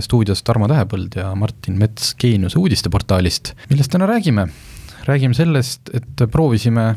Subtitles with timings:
[0.00, 3.52] stuudios Tarmo Tähepõld ja Martin Mets Geeniuse uudisteportaalist.
[3.70, 4.48] millest täna räägime?
[5.04, 6.94] räägime sellest, et proovisime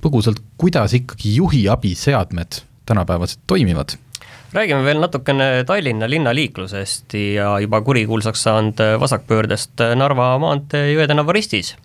[0.00, 3.96] põgusalt, kuidas ikkagi juhi abiseadmed tänapäevaselt toimivad.
[4.52, 11.76] räägime veel natukene Tallinna linnaliiklusest ja juba kurikuulsaks saanud vasakpöördest Narva maantee Jõe tänava ristis.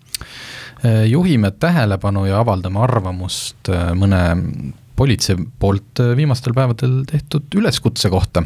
[1.06, 4.52] juhime tähelepanu ja avaldame arvamust mõne
[4.96, 8.42] politsei poolt viimastel päevadel tehtud üleskutse kohta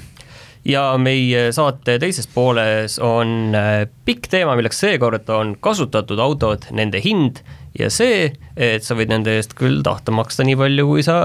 [0.68, 7.00] ja meie saate teises pooles on äh, pikk teema, milleks seekord on kasutatud autod, nende
[7.04, 7.42] hind
[7.78, 11.20] ja see, et sa võid nende eest küll tahta maksta nii palju, kui sa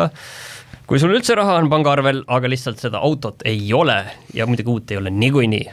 [0.86, 4.04] kui sul üldse raha on pangaarvel, aga lihtsalt seda autot ei ole
[4.38, 5.66] ja muidugi uut ei ole niikuinii.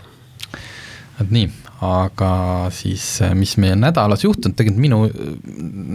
[1.19, 1.51] vot nii,
[1.83, 2.33] aga
[2.75, 5.35] siis äh, mis meie nädalas juhtunud, tegelikult minu äh,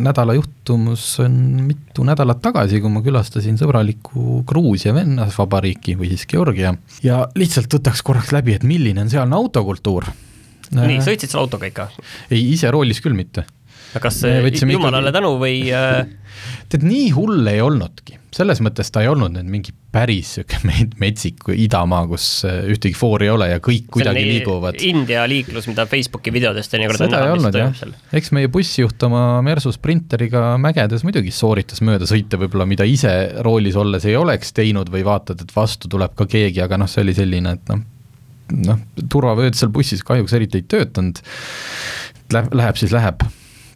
[0.08, 1.38] nädala juhtumus on
[1.70, 6.74] mitu nädalat tagasi, kui ma külastasin sõbralikku Gruusia vennasvabariiki või siis Georgia
[7.06, 10.10] ja lihtsalt võtaks korraks läbi, et milline on sealne autokultuur.
[10.76, 11.90] nii, sõitsid sa autoga ikka?
[12.32, 13.48] ei, ise roolis küll mitte.
[14.02, 15.18] Kas jumalale ikkagi...
[15.20, 16.06] tänu või äh...
[16.72, 18.18] tead, nii hull ei olnudki.
[18.38, 23.28] Selles mõttes ta ei olnud nüüd mingi päris niisugune metsik idamaa, kus äh, ühtegi foori
[23.30, 24.78] ei ole ja kõik kuidagi liiguvad.
[24.86, 27.82] India liiklus, mida Facebooki videodest teinekord seda ei olnud jah,
[28.20, 33.14] eks meie bussijuht oma Mersu Sprinteriga mägedes muidugi sooritas mööda sõite võib-olla, mida ise
[33.48, 37.06] roolis olles ei oleks teinud või vaatad, et vastu tuleb ka keegi, aga noh, see
[37.08, 37.82] oli selline, et noh,
[38.68, 41.24] noh, turvavööd seal bussis kahjuks eriti ei töötanud,
[42.36, 43.24] läheb siis läheb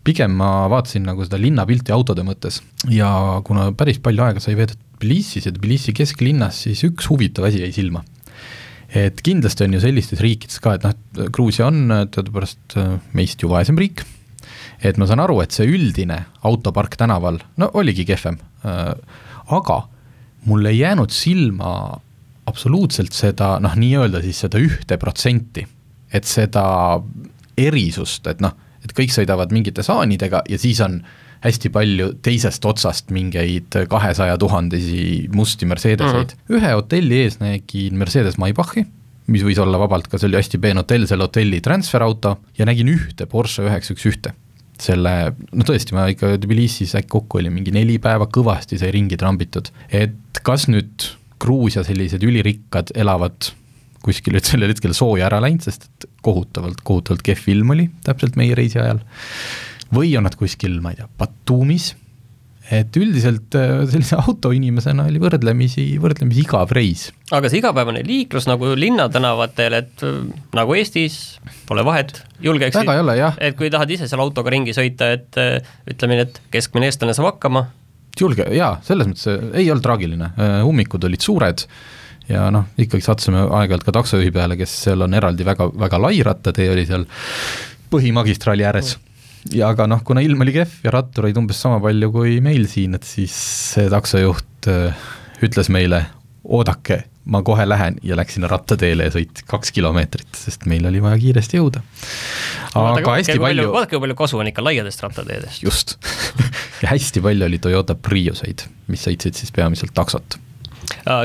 [0.06, 3.10] pigem ma vaatasin nagu seda linnapilti autode mõttes ja
[3.46, 7.72] kuna päris palju aega sai veedetud Tbilisis ja Tbilisi kesklinnas, siis üks huvitav asi jäi
[7.74, 8.04] silma.
[8.94, 10.94] et kindlasti on ju sellistes riikides ka, et noh,
[11.32, 14.04] Gruusia on teadupärast äh, meist ju vaesem riik,
[14.84, 18.92] et ma saan aru, et see üldine autopark tänaval, no oligi kehvem, äh,
[19.48, 19.80] aga
[20.46, 22.02] mul ei jäänud silma
[22.52, 25.64] absoluutselt seda noh, nii-öelda siis seda ühte protsenti,
[26.12, 26.66] et seda
[27.58, 28.54] erisust, et noh
[28.86, 31.02] et kõik sõidavad mingite saanidega ja siis on
[31.42, 36.38] hästi palju teisest otsast mingeid kahesaja tuhandesi musti Mercedeseid mm.
[36.38, 36.58] -hmm.
[36.58, 38.86] ühe hotelli ees nägin Mercedes Maybachi,
[39.28, 42.94] mis võis olla vabalt ka, see oli hästi peen hotell, selle hotelli transferauto ja nägin
[42.94, 44.36] ühte Porsche üheksa üks ühte
[44.82, 45.12] selle,
[45.54, 49.70] no tõesti, ma ikka Tbilisis äkki kokku oli mingi neli päeva, kõvasti sai ringi trambitud,
[49.94, 51.10] et kas nüüd
[51.42, 53.52] Gruusia sellised ülirikkad elavad
[54.06, 58.38] kuskil nüüd sellel hetkel sooja ära läinud, sest et kohutavalt, kohutavalt kehv ilm oli täpselt
[58.40, 59.02] meie reisi ajal.
[59.94, 61.92] või on nad kuskil, ma ei tea, Batumis,
[62.72, 67.10] et üldiselt äh, sellise autoinimesena oli võrdlemisi, võrdlemisi igav reis.
[67.34, 70.22] aga see igapäevane liiklus nagu linnatänavatel, et äh,
[70.58, 71.20] nagu Eestis,
[71.68, 73.40] pole vahet, julgeksid, väga ei ole, jah.
[73.42, 75.58] et kui tahad ise seal autoga ringi sõita, et äh,
[75.92, 77.66] ütleme nii, et keskmine eestlane saab hakkama.
[78.20, 79.28] julge, jaa, selles mõttes
[79.58, 80.32] ei olnud traagiline,
[80.68, 81.68] ummikud olid suured
[82.32, 86.18] ja noh, ikkagi sattusime aeg-ajalt ka taksojuhi peale, kes seal on eraldi väga, väga lai
[86.26, 87.08] rattatee oli seal
[87.92, 88.96] põhimagistraali ääres
[89.50, 92.98] ja aga noh, kuna ilm oli kehv ja rattureid umbes sama palju kui meil siin,
[92.98, 93.36] et siis
[93.76, 95.08] see taksojuht äh,
[95.46, 96.04] ütles meile,
[96.46, 101.02] oodake, ma kohe lähen ja läks sinna rattateele ja sõit kaks kilomeetrit, sest meil oli
[101.04, 101.84] vaja kiiresti jõuda.
[102.78, 105.64] aga hästi palju, vaadake, kui palju kasu on ikka laiadest rattateedest.
[105.66, 105.98] just
[106.84, 110.40] ja hästi palju oli Toyota Prioseid, mis sõitsid siis peamiselt taksot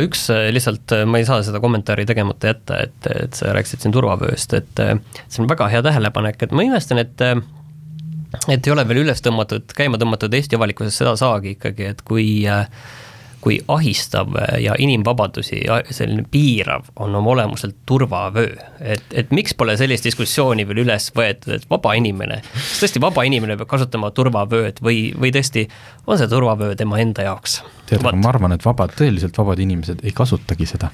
[0.04, 3.84] üks äh, lihtsalt, äh, ma ei saa seda kommentaari tegemata jätta, et, et sa rääkisid
[3.84, 4.96] siin turvavööst, et äh,
[5.26, 7.26] see on väga hea tähelepanek, et ma imestan, et
[8.50, 12.26] et ei ole veel üles tõmmatud, käima tõmmatud Eesti avalikkuses seda saagi ikkagi, et kui
[12.50, 12.66] äh,
[13.46, 15.60] kui ahistav ja inimvabadusi
[15.94, 18.56] selline piirav on oma olemuselt turvavöö.
[18.80, 23.22] et, et miks pole sellist diskussiooni veel üles võetud, et vaba inimene, kas tõesti vaba
[23.28, 25.68] inimene peab kasutama turvavööd või, või tõesti
[26.06, 27.60] on see turvavöö tema enda jaoks?
[27.86, 30.90] tead, aga ma arvan, et vabad, tõeliselt vabad inimesed ei kasutagi seda.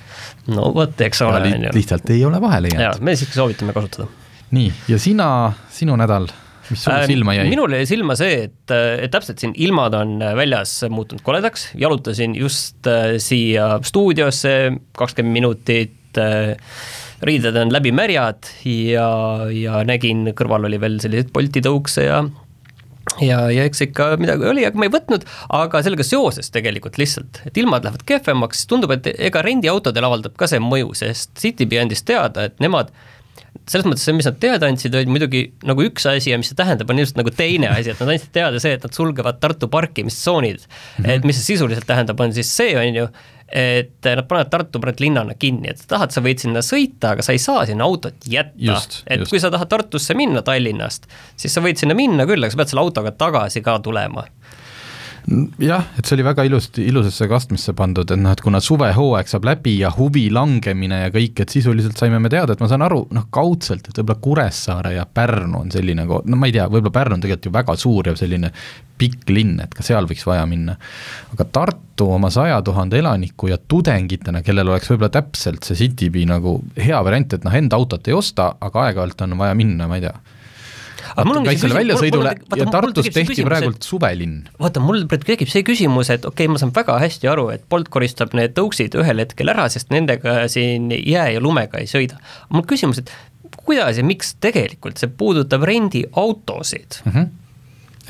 [0.52, 1.56] no vot, eks ole.
[1.72, 3.00] lihtsalt ei ole vahele jäänud.
[3.00, 4.10] me siiski soovitame kasutada.
[4.52, 5.30] nii, ja sina,
[5.72, 6.28] sinu nädal
[6.72, 7.46] mis sulle äh, silma jäi?
[7.52, 12.88] minule jäi silma see, et, et täpselt siin ilmad on väljas muutunud koledaks, jalutasin just
[12.90, 14.56] äh, siia stuudiosse
[14.98, 16.54] kakskümmend minutit äh,
[17.22, 19.08] riided on läbi märjad ja,
[19.54, 22.22] ja nägin, kõrval oli veel selliseid Bolti tõukse ja
[23.22, 25.24] ja, ja eks ikka midagi oli, aga ma ei võtnud,
[25.58, 30.48] aga sellega seoses tegelikult lihtsalt, et ilmad lähevad kehvemaks, tundub, et ega rendiautodel avaldab ka
[30.50, 32.92] see mõju, sest Citybee andis teada, et nemad
[33.70, 36.58] selles mõttes see, mis nad teada andsid, oli muidugi nagu üks asi ja mis see
[36.58, 39.68] tähendab, on just nagu teine asi, et nad andsid teada see, et nad sulgevad Tartu
[39.72, 41.04] parkimistsoonid mm.
[41.04, 41.10] -hmm.
[41.14, 43.06] et mis see sisuliselt tähendab, on siis see, on ju,
[43.52, 47.36] et nad panevad Tartu praegu linnana kinni, et tahad, sa võid sinna sõita, aga sa
[47.36, 48.56] ei saa sinna autot jätta.
[49.06, 49.30] et just.
[49.30, 51.06] kui sa tahad Tartusse minna Tallinnast,
[51.36, 54.26] siis sa võid sinna minna küll, aga sa pead selle autoga tagasi ka tulema
[55.62, 59.46] jah, et see oli väga ilusti, ilusasse kastmisse pandud, et noh, et kuna suvehooaeg saab
[59.46, 63.04] läbi ja huvi langemine ja kõik, et sisuliselt saime me teada, et ma saan aru,
[63.14, 67.18] noh kaudselt, et võib-olla Kuressaare ja Pärnu on selline no ma ei tea, võib-olla Pärnu
[67.18, 68.50] on tegelikult ju väga suur ja selline
[68.98, 70.76] pikk linn, et ka seal võiks vaja minna.
[71.34, 76.58] aga Tartu oma saja tuhande elaniku ja tudengitena, kellel oleks võib-olla täpselt see Citybee nagu
[76.76, 80.08] hea variant, et noh, enda autot ei osta, aga aeg-ajalt on vaja minna, ma ei
[80.08, 80.16] tea
[81.16, 84.46] kaitsele väljasõidule ja Tartus tehti praegult suvelinn.
[84.60, 87.90] vaata, mul tekib see küsimus, et okei okay,, ma saan väga hästi aru, et Bolt
[87.92, 92.20] koristab need tõuksid ühel hetkel ära, sest nendega siin jää ja lumega ei sõida.
[92.52, 93.12] mul küsimus, et
[93.62, 97.14] kuidas ja miks tegelikult see puudutab rendiautosid mm?
[97.14, 97.30] -hmm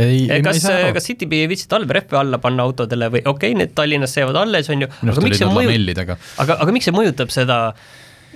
[0.01, 0.63] ei, ei, kas,
[0.97, 4.87] kas Citybee viitsid talverehve alla panna autodele või okei okay,, need Tallinnas seavad alles, on
[4.87, 7.83] ju, aga miks see mõjutab, aga, aga miks see mõjutab seda äh,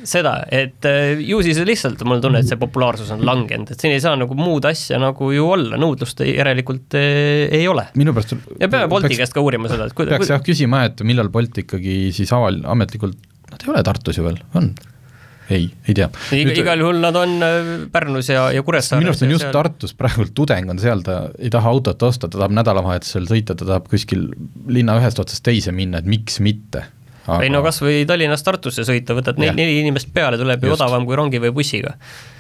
[0.05, 3.83] seda, et äh, ju siis lihtsalt mul on tunne, et see populaarsus on langenud, et
[3.83, 7.71] siin ei saa nagu muud asja nagu ju olla, nõudlust ei, järelikult ei, äh, ei
[7.71, 7.87] ole.
[7.99, 10.17] minu pärast ja peame Bolti peaks, käest ka uurima seda, et kuida-.
[10.17, 13.17] peaks jah küsima, et millal Bolt ikkagi siis aval-, ametlikult,
[13.53, 14.75] nad ei ole Tartus ju veel, on?
[15.51, 16.09] ei, ei tea.
[16.35, 19.03] Igal juhul nad on äh, Pärnus ja, ja Kuressaares.
[19.03, 19.55] minu arust on just seal...
[19.55, 23.69] Tartus praegu tudeng on seal, ta ei taha autot osta, ta tahab nädalavahetusel sõita, ta
[23.69, 24.29] tahab kuskil
[24.69, 26.85] linna ühest otsast teise minna, et miks mitte
[27.27, 27.43] aga....
[27.45, 31.07] ei no kas või Tallinnast Tartusse sõita, võtad neli, neli inimest peale, tuleb ju odavam
[31.09, 31.97] kui rongi või bussiga.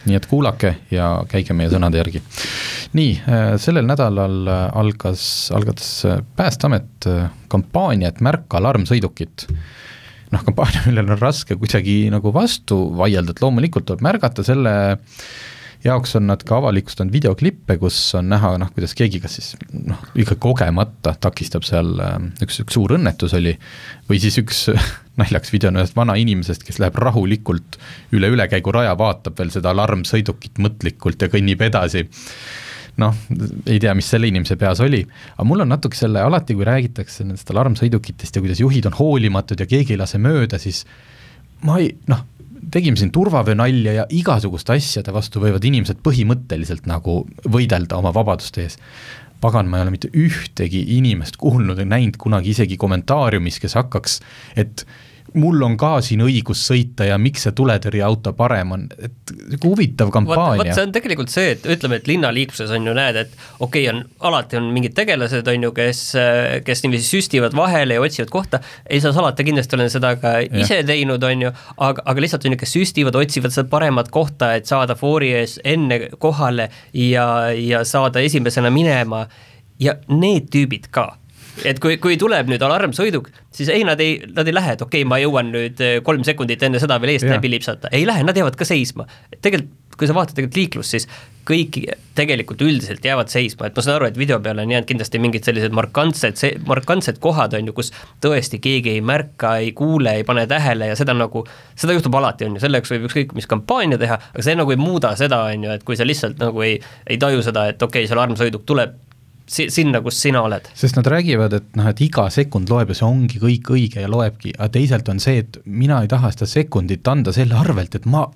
[0.07, 2.23] nii et kuulake ja käige meie sõnade järgi.
[2.99, 7.09] nii, äh, sellel nädalal äh, algas, algatas äh, Päästeamet
[7.53, 9.49] kampaania, et märka alarmsõidukit
[10.33, 14.75] noh, kampaania, millele on raske kuidagi nagu vastu vaielda, et loomulikult tuleb märgata selle
[15.87, 20.01] jaoks on nad ka avalikustanud videoklippe, kus on näha noh, kuidas keegi kas siis noh,
[20.19, 23.55] ikka kogemata takistab seal, ähm, üks, üks suur õnnetus oli,
[24.11, 24.67] või siis üks
[25.21, 27.81] naljakas video on ühest vana inimesest, kes läheb rahulikult
[28.17, 32.07] üle ülekäiguraja, vaatab veel seda alarmsõidukit mõtlikult ja kõnnib edasi.
[32.97, 33.13] Noh,
[33.69, 35.03] ei tea, mis selle inimese peas oli,
[35.35, 39.61] aga mul on natuke selle, alati kui räägitakse nendest alarmsõidukitest ja kuidas juhid on hoolimatud
[39.61, 40.87] ja keegi ei lase mööda, siis
[41.69, 42.23] ma ei, noh,
[42.73, 48.79] tegime siin turvavöönalja ja igasuguste asjade vastu võivad inimesed põhimõtteliselt nagu võidelda oma vabaduste ees.
[49.41, 54.21] pagan, ma ei ole mitte ühtegi inimest kuulnud ja näinud kunagi isegi kommentaariumis, kes hakkaks,
[54.57, 54.87] et
[55.35, 60.11] mul on ka siin õigus sõita ja miks see tuletõrjeauto parem on, et sihuke huvitav
[60.15, 60.63] kampaania.
[60.63, 63.93] vot see on tegelikult see, et ütleme, et linnaliikluses on ju näed, et okei okay,,
[63.93, 66.03] on, alati on mingid tegelased, on ju, kes,
[66.67, 70.63] kes niiviisi süstivad vahele ja otsivad kohta, ei saa salata, kindlasti olen seda ka ja.
[70.63, 74.55] ise teinud, on ju, aga, aga lihtsalt on ju, kes süstivad, otsivad seda paremat kohta,
[74.57, 79.27] et saada foori ees enne kohale ja, ja saada esimesena minema
[79.83, 81.11] ja need tüübid ka
[81.65, 85.05] et kui, kui tuleb nüüd alarmsõiduk, siis ei, nad ei, nad ei lähe, et okei
[85.05, 88.27] okay,, ma jõuan nüüd eh, kolm sekundit enne seda veel eest läbi lipsata, ei lähe,
[88.27, 89.07] nad jäävad ka seisma.
[89.41, 91.07] tegelikult, kui sa vaatad tegelikult liiklust, siis
[91.47, 91.79] kõik
[92.19, 95.47] tegelikult üldiselt jäävad seisma, et ma saan aru, et video peale on jäänud kindlasti mingid
[95.47, 97.93] sellised markantsed, markantsed kohad on ju, kus
[98.25, 101.47] tõesti keegi ei märka, ei kuule, ei pane tähele ja seda nagu,
[101.79, 104.81] seda juhtub alati, on ju, selleks võib ükskõik mis kampaania teha, aga see nagu ei
[104.81, 106.77] muuda seda, on ju, et kui sa lihtsalt nagu ei,
[107.07, 108.99] ei taju seda, et okei okay,, see alarmsõiduk tuleb
[109.51, 110.69] si-, sinna, kus sina oled.
[110.77, 114.11] sest nad räägivad, et noh, et iga sekund loeb ja see ongi kõik õige ja
[114.11, 118.09] loebki, aga teisalt on see, et mina ei taha seda sekundit anda selle arvelt, et
[118.11, 118.27] ma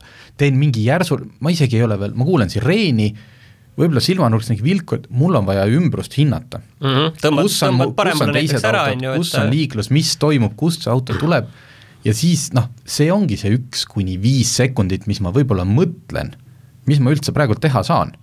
[0.41, 3.11] teen mingi järsu, ma isegi ei ole veel, ma kuulen sireeni,
[3.81, 6.87] võib-olla silmanurgas mingi vilku, et mul on vaja ümbrust hinnata mm.
[6.87, 7.19] -hmm.
[7.23, 9.41] tõmbad, kus on, kus on teised ära, autod, kus et...
[9.43, 11.51] on liiklus, mis toimub, kust see auto tuleb
[12.05, 16.35] ja siis noh, see ongi see üks kuni viis sekundit, mis ma võib-olla mõtlen,
[16.89, 18.15] mis ma üldse praegu teha saan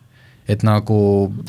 [0.48, 0.98] et nagu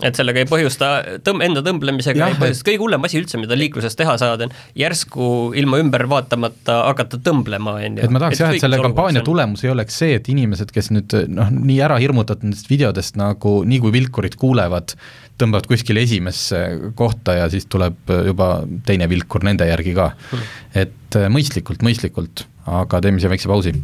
[0.03, 0.89] et sellega ei põhjusta
[1.27, 4.55] tõmb-, enda tõmblemisega jah, ei põhjusta, kõige hullem asi üldse, mida liikluses teha saad, on
[4.79, 5.29] järsku
[5.59, 8.07] ilma ümber vaatamata hakata tõmblema, on ju.
[8.07, 11.15] et ma tahaks jah, et selle kampaania tulemus ei oleks see, et inimesed, kes nüüd
[11.31, 14.97] noh, nii ära hirmutatud nendest videodest nagu nii kui vilkurid kuulevad,
[15.39, 16.65] tõmbavad kuskile esimesse
[16.99, 18.51] kohta ja siis tuleb juba
[18.87, 20.11] teine vilkur nende järgi ka.
[20.33, 20.53] Hmm..
[20.83, 23.77] et mõistlikult, mõistlikult, aga teeme siia väikse pausi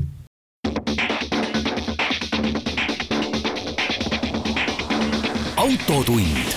[5.94, 6.54] autotund.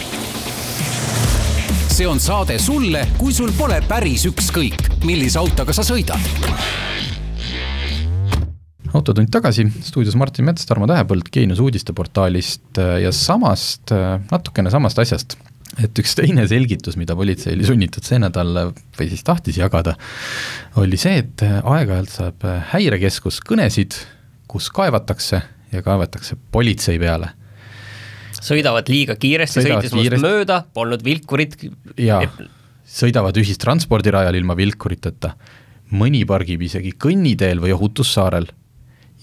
[1.93, 6.21] see on saade sulle, kui sul pole päris ükskõik, millise autoga sa sõidad.
[8.97, 15.05] autotund tagasi, stuudios Martin Mets, Tarmo Tähepõld Geenius uudisteportaalist äh, ja samast, äh, natukene samast
[15.05, 15.37] asjast
[15.83, 19.93] et üks teine selgitus, mida politsei oli sunnitud see nädal või siis tahtis jagada,
[20.81, 23.99] oli see, et aeg-ajalt saab häirekeskus kõnesid,
[24.49, 25.43] kus kaevatakse
[25.75, 27.35] ja kaevatakse politsei peale
[28.43, 31.57] sõidavad liiga kiiresti, sõitis minust mööda, polnud vilkurit.
[31.97, 32.21] jaa,
[32.87, 35.33] sõidavad ühistranspordirajal ilma vilkuriteta,
[35.97, 38.49] mõni pargib isegi kõnniteel või ohutussaarel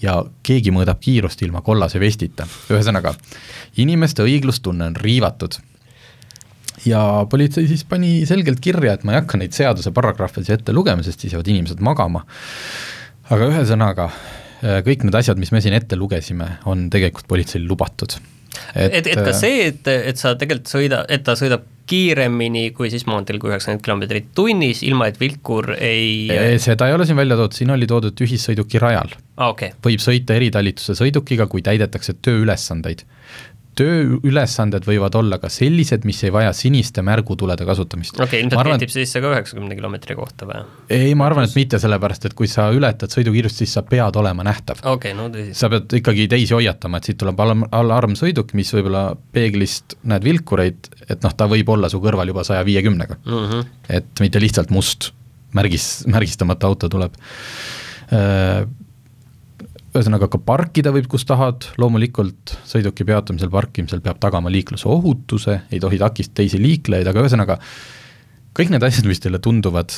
[0.01, 3.15] ja keegi mõõdab kiirust ilma kollase vestita, ühesõnaga,
[3.81, 5.57] inimeste õiglustunne on riivatud.
[6.85, 10.73] ja politsei siis pani selgelt kirja, et ma ei hakka neid seaduse paragrahve siia ette
[10.73, 12.25] lugema, sest siis jäävad inimesed magama,
[13.29, 14.09] aga ühesõnaga,
[14.61, 18.19] kõik need asjad, mis me siin ette lugesime, on tegelikult politseil lubatud
[18.75, 22.71] et, et, et ka äh, see, et, et sa tegelikult sõida, et ta sõidab kiiremini
[22.73, 27.19] kui siis maanteel kui üheksakümmend kilomeetrit tunnis, ilma et vilkur ei seda ei ole siin
[27.19, 29.51] välja toodud, siin oli toodud ühissõiduki rajal ah,.
[29.51, 29.75] Okay.
[29.85, 33.05] võib sõita eritalituse sõidukiga, kui täidetakse tööülesandeid
[33.79, 38.15] tööülesanded võivad olla ka sellised, mis ei vaja siniste märgutulede kasutamist.
[38.15, 40.61] okei okay,, ilmselt arvan, kehtib siis see ka üheksakümne kilomeetri kohta või?
[40.93, 44.45] ei, ma arvan, et mitte, sellepärast et kui sa ületad sõidukiirust, siis sa pead olema
[44.47, 44.81] nähtav.
[44.83, 45.57] okei okay,, no tõsi.
[45.57, 49.03] sa pead ikkagi teisi hoiatama, et siit tuleb alarm, alarmsõiduk, mis võib-olla
[49.35, 53.19] peeglist näed vilkureid, et noh, ta võib olla su kõrval juba saja viiekümnega.
[53.25, 53.67] Mhm.
[53.99, 55.11] et mitte lihtsalt must
[55.55, 57.15] märgis, märgistamata auto tuleb
[58.13, 58.65] äh,
[59.95, 65.81] ühesõnaga ka parkida võib, kus tahad, loomulikult sõiduki peatumisel, parkimisel peab tagama liikluse ohutuse, ei
[65.83, 67.59] tohi takistada teisi liiklejaid, aga ühesõnaga
[68.55, 69.95] kõik need asjad, mis teile tunduvad,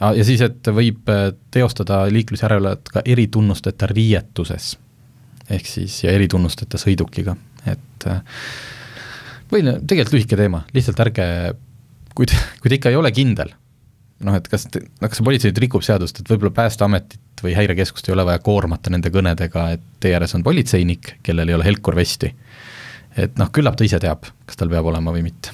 [0.00, 4.76] ja siis, et võib äh, teostada liiklusjärelevalvet ka eritunnusteta riietuses.
[5.50, 7.34] ehk siis, ja eritunnusteta sõidukiga,
[7.66, 8.22] et äh,
[9.52, 11.26] või tegelikult lühike teema, lihtsalt ärge,
[12.14, 13.52] kui te, kui te ikka ei ole kindel,
[14.26, 18.08] noh, et kas, no kas see politsei nüüd rikub seadust, et võib-olla Päästeametit või Häirekeskust
[18.08, 22.34] ei ole vaja koormata nende kõnedega, et teie ääres on politseinik, kellel ei ole helkurvesti.
[23.16, 25.52] et noh, küllap ta ise teab, kas tal peab olema või mitte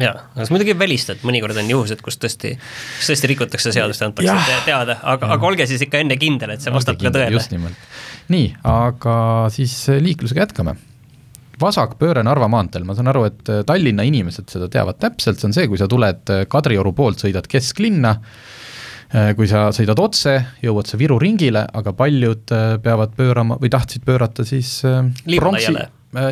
[0.00, 2.54] jaa, aga sa muidugi ei välista, et mõnikord on juhused, kus tõesti,
[2.98, 6.64] kus tõesti rikutakse seadust ja antakse teada, aga, aga olge siis ikka enne kindel, et
[6.64, 7.36] see vastab ka tõele.
[7.36, 7.90] just nimelt.
[8.32, 9.16] nii, aga
[9.52, 10.78] siis liiklusega jätkame
[11.62, 15.68] vasakpööre Narva maanteel, ma saan aru, et Tallinna inimesed seda teavad täpselt, see on see,
[15.70, 18.16] kui sa tuled Kadrioru poolt, sõidad kesklinna,
[19.12, 23.68] Äh, kui sa sõidad otse, jõuad sa Viru ringile, aga paljud äh, peavad pöörama või
[23.72, 25.90] tahtsid pöörata siis äh, Liivalaiale.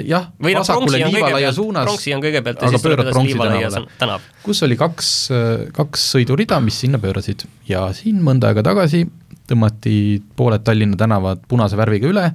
[0.08, 5.10] jah, vasakule Liivalaia suunas, pronksi on kõigepealt aga pöörad Pronksi tänavale, kus oli kaks,
[5.76, 7.44] kaks sõidurida, mis sinna pöörasid.
[7.68, 9.04] Ja siin mõnda aega tagasi
[9.50, 9.98] tõmmati
[10.36, 12.26] pooled Tallinna tänavad punase värviga üle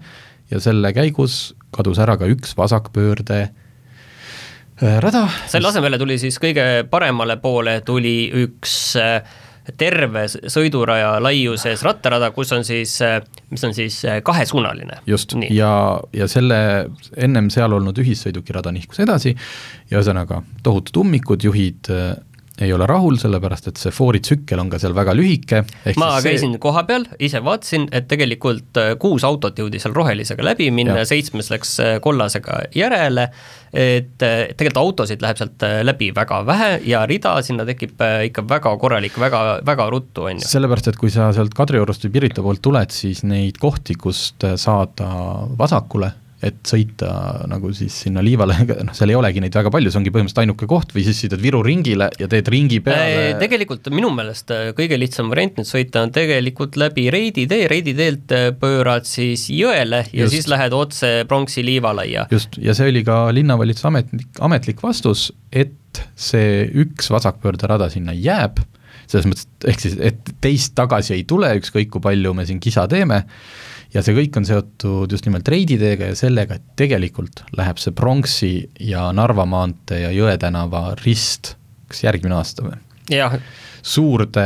[0.54, 3.40] ja selle käigus kadus ära ka üks vasakpöörde
[5.02, 5.26] rada.
[5.48, 9.22] selle asemele tuli siis kõige paremale poole tuli üks äh,
[9.78, 12.94] terve sõiduraja laiuses rattarada, kus on siis,
[13.50, 15.00] mis on siis kahesuunaline.
[15.10, 15.72] just, ja,
[16.14, 16.60] ja selle
[17.18, 19.34] ennem seal olnud ühissõidukirada nihkus edasi
[19.90, 21.90] ja ühesõnaga tohutud ummikud, juhid
[22.62, 25.64] ei ole rahul, sellepärast et see fooritsükkel on ka seal väga lühike.
[26.00, 26.62] ma käisin see...
[26.64, 31.76] kohapeal, ise vaatasin, et tegelikult äh, kuus autot jõudis seal rohelisega läbi minna, seitsmes läks
[31.84, 33.28] äh, kollasega järele,
[33.76, 38.76] et äh, tegelikult autosid läheb sealt läbi väga vähe ja rida sinna tekib ikka väga
[38.80, 40.52] korralik, väga, väga ruttu, on ju.
[40.56, 45.10] sellepärast, et kui sa sealt Kadriorust või Pirita poolt tuled, siis neid kohti, kust saada
[45.60, 46.14] vasakule
[46.46, 47.10] et sõita
[47.50, 50.70] nagu siis sinna Liivale, noh, seal ei olegi neid väga palju, see ongi põhimõtteliselt ainuke
[50.70, 53.34] koht või siis sõidad Viru ringile ja teed ringi peale.
[53.42, 57.96] tegelikult minu meelest äh, kõige lihtsam variant nüüd sõita on tegelikult läbi Reidi tee, Reidi
[57.98, 60.36] teelt äh, pöörad siis jõele ja just.
[60.36, 62.28] siis lähed otse Pronksi liivalaia.
[62.32, 68.60] just, ja see oli ka linnavalitsuse ametlik, ametlik vastus, et see üks vasakpöörderada sinna jääb,
[69.06, 72.88] selles mõttes, ehk siis, et teist tagasi ei tule, ükskõik kui palju me siin kisa
[72.92, 73.24] teeme
[73.96, 78.54] ja see kõik on seotud just nimelt reiditeega ja sellega, et tegelikult läheb see Pronksi
[78.84, 81.56] ja Narva maantee ja Jõe tänava rist
[81.92, 82.82] kas järgmine aasta või?
[83.14, 83.38] jah
[83.86, 84.44] suurde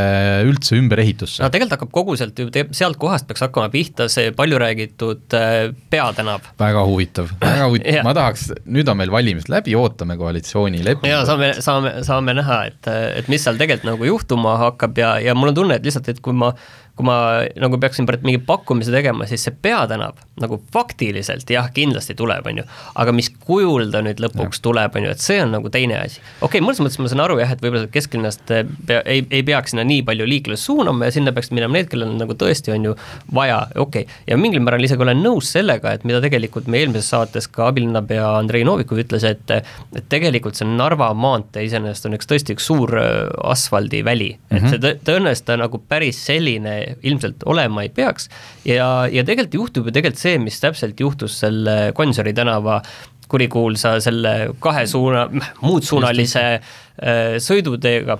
[0.49, 1.39] üldse ümberehitusse.
[1.43, 5.71] no tegelikult hakkab kogu sealt ju, sealt kohast peaks hakkama pihta see palju räägitud äh,
[5.89, 6.49] peatänav.
[6.59, 11.07] väga huvitav, väga huvitav ma tahaks, nüüd on meil valimised läbi, ootame koalitsioonilepingut.
[11.07, 12.91] jaa, saame, saame, saame näha, et,
[13.21, 16.19] et mis seal tegelikult nagu juhtuma hakkab ja, ja mul on tunne, et lihtsalt, et
[16.25, 16.51] kui ma
[16.99, 22.47] kui ma nagu peaksin mingi pakkumise tegema, siis see peatänav nagu faktiliselt jah, kindlasti tuleb,
[22.51, 22.65] on ju,
[22.99, 24.63] aga mis kujul ta nüüd lõpuks ja.
[24.65, 26.19] tuleb, on ju, et see on nagu teine asi.
[26.19, 29.45] okei okay,, mõnes mõttes ma saan aru jah, et võib-olla kesklinnast eh, pea, ei, ei
[29.47, 32.89] peaks sinna nii palju liiklust suunama ja sinna peaks minema need, kellel nagu tõesti on
[32.89, 32.97] ju
[33.35, 37.11] vaja, okei okay., ja mingil määral isegi olen nõus sellega, et mida tegelikult me eelmises
[37.15, 42.27] saates ka abilinnapea Andrei Novikov ütles, et et tegelikult see Narva maantee iseenesest on üks
[42.27, 43.23] tõesti üks suur eh,
[43.55, 44.57] asfaldiväli mm, -hmm.
[44.57, 44.75] et mhm.
[44.75, 48.29] see tõenäoliselt nagu päris selline ilmselt olema ei peaks.
[48.65, 52.81] ja, ja tegelikult juhtub ju tegelikult see, mis täpselt juhtus selle Gonsiori tänava
[53.29, 55.27] kurikuulsa selle kahe suuna,
[55.61, 58.17] muudsuunalise äh, sõiduteega,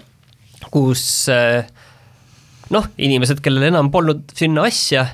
[0.70, 1.66] kus äh,
[2.74, 5.08] noh, inimesed, kellel enam polnud sinna asja,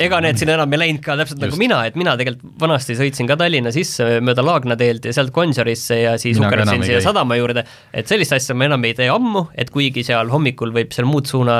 [0.00, 1.44] ega need sinna enam ei läinud ka, täpselt Just.
[1.46, 5.34] nagu mina, et mina tegelikult vanasti sõitsin ka Tallinna sisse mööda Laagna teelt ja sealt
[5.34, 9.48] Gonsiorisse ja siis ukerasin siia sadama juurde, et sellist asja ma enam ei tee ammu,
[9.58, 11.58] et kuigi seal hommikul võib seal muud suuna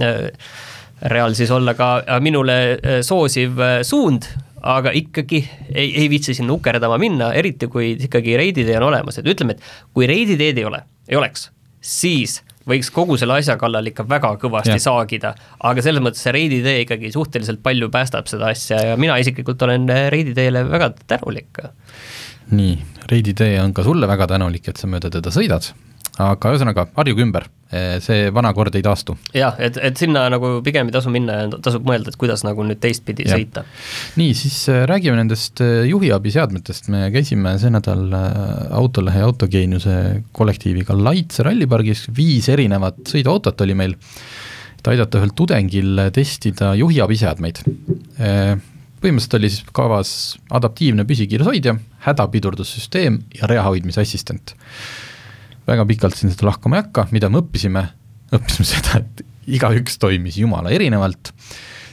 [0.00, 0.28] äh,
[1.12, 1.90] real siis olla ka
[2.24, 4.30] minule äh, soosiv äh, suund,
[4.68, 9.28] aga ikkagi ei, ei viitsi sinna ukerdama minna, eriti kui ikkagi reiditee on olemas, et
[9.28, 14.06] ütleme, et kui reiditeed ei ole, ei oleks, siis võiks kogu selle asja kallal ikka
[14.08, 14.82] väga kõvasti ja.
[14.82, 15.34] saagida,
[15.64, 19.62] aga selles mõttes see Reidi tee ikkagi suhteliselt palju päästab seda asja ja mina isiklikult
[19.66, 21.64] olen Reidi teele väga tänulik.
[22.50, 22.78] nii,
[23.10, 25.72] Reidi tee on ka sulle väga tänulik, et sa mööda teda sõidad,
[26.18, 29.14] aga ühesõnaga, harjuge ümber, eh, see vana kord ei taastu.
[29.36, 32.64] jah, et, et sinna nagu pigem ei tasu minna ja tasub mõelda, et kuidas nagu
[32.66, 33.38] nüüd teistpidi ja.
[33.38, 33.64] sõita.
[34.18, 38.08] nii, siis eh, räägime nendest eh, juhiabiseadmetest, me käisime see nädal
[38.78, 39.98] Autolehe Autogeeniuse
[40.36, 43.94] kollektiiviga Laitse rallipargis, viis erinevat sõiduautot oli meil,
[44.78, 47.62] et aidata ühel tudengil testida juhiabiseadmeid
[48.98, 50.10] põhimõtteliselt oli siis kavas
[50.58, 54.56] adaptiivne püsikiirushoidja, hädapidurdussüsteem ja reahoidmise assistent
[55.68, 57.84] väga pikalt siin seda lahkama ei hakka, mida me õppisime,
[58.34, 59.24] õppisime seda, et
[59.58, 61.32] igaüks toimis jumala erinevalt,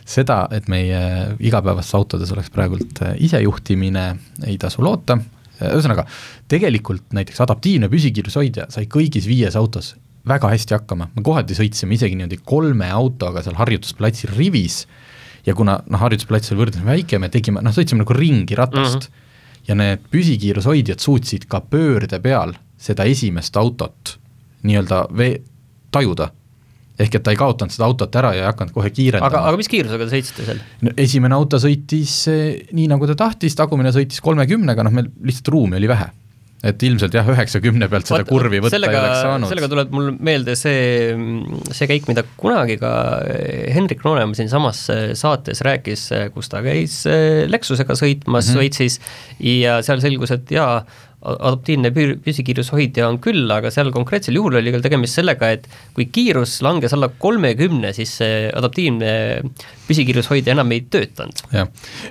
[0.05, 0.99] seda, et meie
[1.43, 4.07] igapäevastes autodes oleks praegult äh, isejuhtimine,
[4.47, 5.17] ei tasu loota,
[5.55, 6.03] ühesõnaga,
[6.51, 9.93] tegelikult näiteks adaptiivne püsikiirushoidja sai kõigis viies autos
[10.27, 14.83] väga hästi hakkama, me kohati sõitsime isegi niimoodi kolme autoga seal harjutusplatsil rivis.
[15.45, 19.05] Ja kuna noh, harjutusplats oli võrdlemisi väike, me tegime, noh, sõitsime nagu ringi ratast.
[19.05, 19.21] Mm -hmm.
[19.67, 24.17] Ja need püsikiirushoidjad suutsid ka pöörde peal seda esimest autot
[24.65, 25.41] nii-öelda vee-,
[25.93, 26.31] tajuda.
[26.99, 29.27] ehk et ta ei kaotanud seda autot ära ja ei hakanud kohe kiirendama.
[29.27, 30.93] aga, aga mis kiirusega te sõitsite seal no,?
[30.97, 35.79] esimene auto sõitis eh, nii, nagu ta tahtis, tagumine sõitis kolmekümnega, noh meil lihtsalt ruumi
[35.81, 36.07] oli vähe
[36.65, 39.49] et ilmselt jah, üheksakümne pealt seda Vaat, kurvi võtta sellega, ei oleks saanud.
[39.51, 41.15] sellega tuleb mul meelde see,
[41.69, 42.91] see käik, mida kunagi ka
[43.75, 44.85] Hendrik Noonemaa siinsamas
[45.19, 47.01] saates rääkis, kus ta käis
[47.51, 48.55] Lexusega sõitmas mm -hmm.
[48.55, 48.99] Šveitsis
[49.39, 50.79] ja seal selgus, et jaa,
[51.25, 51.91] adaptiivne
[52.23, 56.95] püsikiirushoidja on küll, aga seal konkreetsel juhul oli ka tegemist sellega, et kui kiirus langes
[56.95, 59.11] alla kolmekümne, siis see adaptiivne
[59.89, 61.43] püsikiirushoidja enam ei töötanud.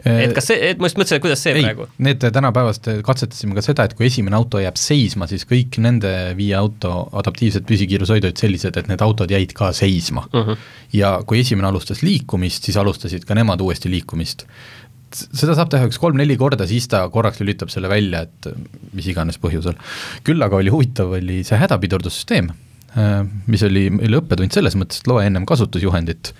[0.04, 1.88] et kas see, et ma just mõtlesin, et kuidas see ei, praegu?
[2.04, 6.54] Need tänapäevast katsetasime ka seda, et kui esimene auto jääb seisma, siis kõik nende viie
[6.58, 10.46] auto adaptiivsed püsikiirushoidjad olid sellised, et need autod jäid ka seisma uh.
[10.48, 10.56] -huh.
[10.92, 14.46] ja kui esimene alustas liikumist, siis alustasid ka nemad uuesti liikumist
[15.14, 18.48] seda saab teha üks kolm-neli korda, siis ta korraks lülitab selle välja, et
[18.96, 19.76] mis iganes põhjusel.
[20.26, 22.50] küll aga oli huvitav, oli see hädapidurdussüsteem,
[22.96, 23.16] äh,
[23.50, 26.34] mis oli meile õppetund selles mõttes, et loe ennem kasutusjuhendit.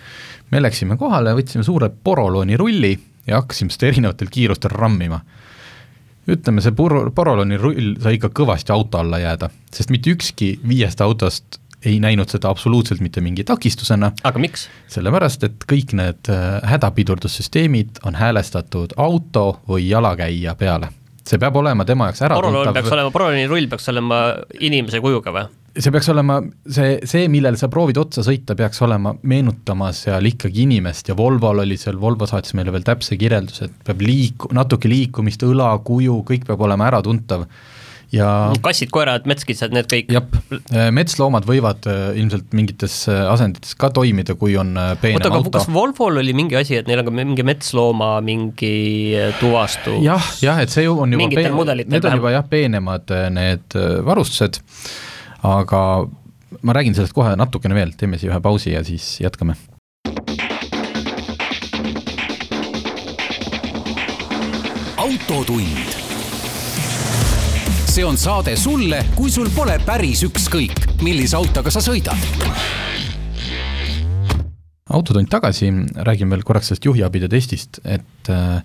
[0.51, 2.93] me läksime kohale, võtsime suure porolooni rulli
[3.27, 5.21] ja hakkasime seda erinevatel kiirustel rammima.
[6.29, 11.03] ütleme, see poro-, porolooni rull sai ikka kõvasti auto alla jääda, sest mitte ükski viiest
[11.05, 14.13] autost ei näinud seda absoluutselt mitte mingi takistusena.
[14.25, 14.69] aga miks?
[14.93, 20.93] sellepärast, et kõik need äh, hädapidurdussüsteemid on häälestatud auto või jalakäija peale.
[21.25, 22.73] see peab olema tema jaoks äratuntav.
[22.75, 24.25] peaks olema, poroloni rull peaks olema
[24.61, 25.53] inimese kujuga või?
[25.75, 26.39] see peaks olema,
[26.71, 31.65] see, see, millele sa proovid otsa sõita, peaks olema meenutama seal ikkagi inimest ja Volvol
[31.65, 36.21] oli seal, Volvo saatis meile veel täpse kirjelduse, et peab liiku-, natuke liikumist, õla, kuju,
[36.29, 37.49] kõik peab olema äratuntav
[38.15, 38.29] ja
[38.65, 40.13] kassid, koerad, metskitsed, need kõik?
[40.15, 40.27] jah,
[40.73, 45.55] äh, metsloomad võivad äh, ilmselt mingites äh, asendites ka toimida, kui on peenem Oota, auto.
[45.59, 48.75] kas Volvol oli mingi asi, et neil on ka mingi metslooma mingi
[49.41, 49.99] tuvastu?
[50.05, 54.61] jah, jah, et see ju on juba peen-, need on juba jah, peenemad need varustused,
[55.45, 55.85] aga
[56.65, 59.59] ma räägin sellest kohe natukene veel, teeme siia ühe pausi ja siis jätkame.
[65.05, 66.14] autotund
[67.95, 72.19] see on saade sulle, kui sul pole päris ükskõik, millise autoga sa sõidad.
[74.95, 75.69] autotund tagasi,
[76.07, 78.65] räägin veel korraks sellest juhiabide testist, et äh,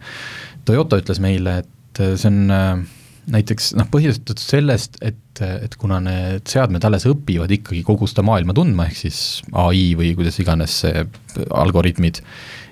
[0.65, 2.81] Toyota ütles meile, et äh, see on äh,
[3.29, 8.57] näiteks noh, põhjustatud sellest, et, et kuna need seadmed alles õpivad ikkagi kogu seda maailma
[8.57, 11.05] tundma, ehk siis ai või kuidas iganes see
[11.53, 12.23] algoritmid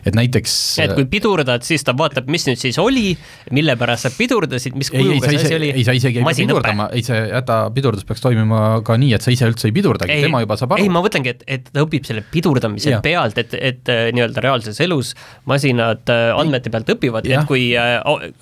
[0.08, 3.12] et näiteks et kui pidurdad, siis ta vaatab, mis nüüd siis oli,
[3.56, 5.72] mille pärast sa pidurdasid, mis kujuga see asi oli?
[5.74, 9.34] ei, sa isegi ei pea pidurdama, ei see hädapidurdus peaks toimuma ka nii, et sa
[9.34, 10.86] ise üldse ei pidurdagi, tema juba saab aru.
[10.86, 13.02] ei, ma mõtlengi, et, et ta õpib selle pidurdamise ja.
[13.04, 15.14] pealt, et, et äh, nii-öelda reaalses elus
[15.50, 17.98] masinad äh, andmete pealt õpivad, et kui äh,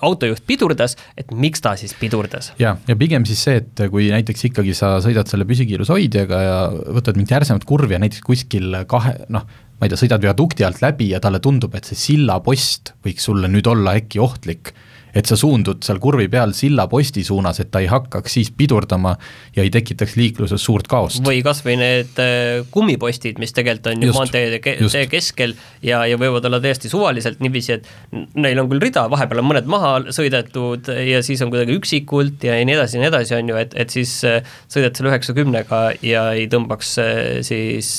[0.06, 2.52] autojuht pidurdas, et miks ta siis pidurdas.
[2.62, 6.58] ja, ja pigem siis see, et kui näiteks ikkagi sa sõidad selle püsikiirushoidjaga ja
[6.98, 9.46] võtad mingit järsemat kurvi ja näiteks kuskil kahe, noh,
[9.76, 13.50] ma ei tea, sõidad viadukti alt läbi ja talle tundub, et see sillapost võiks sulle
[13.52, 14.72] nüüd olla äkki ohtlik,
[15.16, 19.14] et sa suundud seal kurvi peal sillaposti suunas, et ta ei hakkaks siis pidurdama
[19.56, 21.22] ja ei tekitaks liikluses suurt kaost.
[21.26, 26.02] või kas või need äh, kummipostid, mis tegelikult on ju maanteede ke tee keskel ja,
[26.08, 29.94] ja võivad olla täiesti suvaliselt niiviisi, et neil on küll rida, vahepeal on mõned maha
[30.14, 33.76] sõidetud ja siis on kuidagi üksikult ja nii edasi ja nii edasi, on ju, et,
[33.78, 34.40] et siis äh,
[34.72, 37.92] sõidad selle üheksakümnega ja ei tõmbaks äh, siis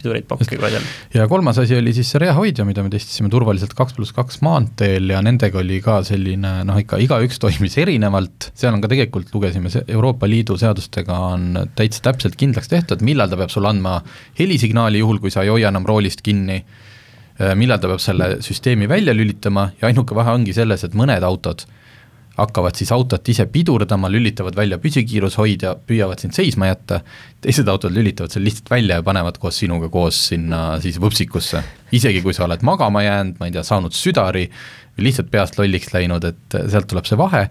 [0.00, 0.90] pidureid pakki ka seal.
[1.14, 5.14] ja kolmas asi oli siis see reahoidja, mida me testisime turvaliselt kaks pluss kaks maanteel
[5.14, 9.70] ja nendega oli ka selline noh, ikka igaüks toimis erinevalt, seal on ka tegelikult, lugesime,
[9.72, 11.46] see Euroopa Liidu seadustega on
[11.78, 14.00] täitsa täpselt kindlaks tehtud, millal ta peab sulle andma
[14.40, 16.58] helisignaali, juhul kui sa ei hoia enam roolist kinni,
[17.38, 21.24] äh, millal ta peab selle süsteemi välja lülitama ja ainuke vahe ongi selles, et mõned
[21.26, 21.68] autod
[22.36, 27.00] hakkavad siis autot ise pidurdama, lülitavad välja püsikiirushoidja, püüavad sind seisma jätta,
[27.44, 31.62] teised autod lülitavad selle lihtsalt välja ja panevad koos sinuga koos sinna siis võpsikusse.
[31.96, 34.48] isegi kui sa oled magama jäänud, ma ei tea, saanud südari,
[35.02, 37.46] lihtsalt peast lolliks läinud, et sealt tuleb see vahe,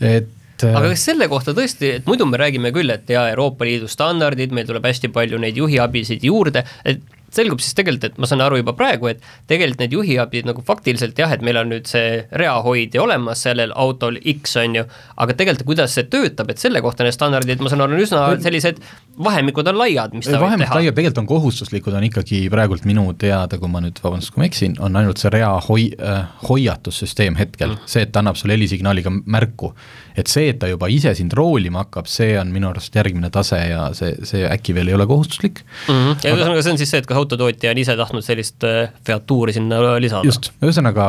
[0.00, 0.32] et
[0.64, 4.54] aga kas selle kohta tõesti, et muidu me räägime küll, et jaa, Euroopa Liidu standardid,
[4.56, 7.02] meil tuleb hästi palju neid juhiabisid juurde, et
[7.36, 11.18] selgub siis tegelikult, et ma saan aru juba praegu, et tegelikult need juhiabid nagu faktiliselt
[11.18, 15.70] jah, et meil on nüüd see reahoidja olemas sellel autol X, on ju, aga tegelikult
[15.72, 18.80] kuidas see töötab, et selle kohta need standardid, ma saan aru, on üsna sellised
[19.22, 20.80] vahemikud on laiad, mis ta võib teha.
[20.80, 24.50] laiad tegelikult on kohustuslikud, on ikkagi praegult minu teada, kui ma nüüd, vabandust, kui ma
[24.50, 28.56] eksin, on ainult see rea hoi- äh,, hoiatussüsteem hetkel mm., see, et ta annab sulle
[28.56, 29.72] helisignaaliga märku
[30.16, 33.58] et see, et ta juba ise sind roolima hakkab, see on minu arust järgmine tase
[33.68, 35.92] ja see, see äkki veel ei ole kohustuslik mm.
[35.92, 36.24] -hmm.
[36.24, 39.54] ja ühesõnaga, see on siis see, et kas autotootja on ise tahtnud sellist äh, featuuri
[39.56, 40.24] sinna lisada?
[40.26, 41.06] just, ühesõnaga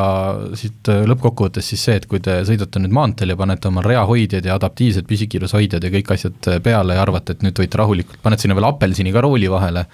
[0.60, 4.48] siit äh, lõppkokkuvõttes siis see, et kui te sõidate nüüd maanteel ja panete oma reahoidjad
[4.48, 8.44] ja adaptiivsed püsikiirushoidjad ja kõik asjad äh, peale ja arvate, et nüüd võite rahulikult, paned
[8.44, 9.86] sinna veel apelsini ka rooli vahele,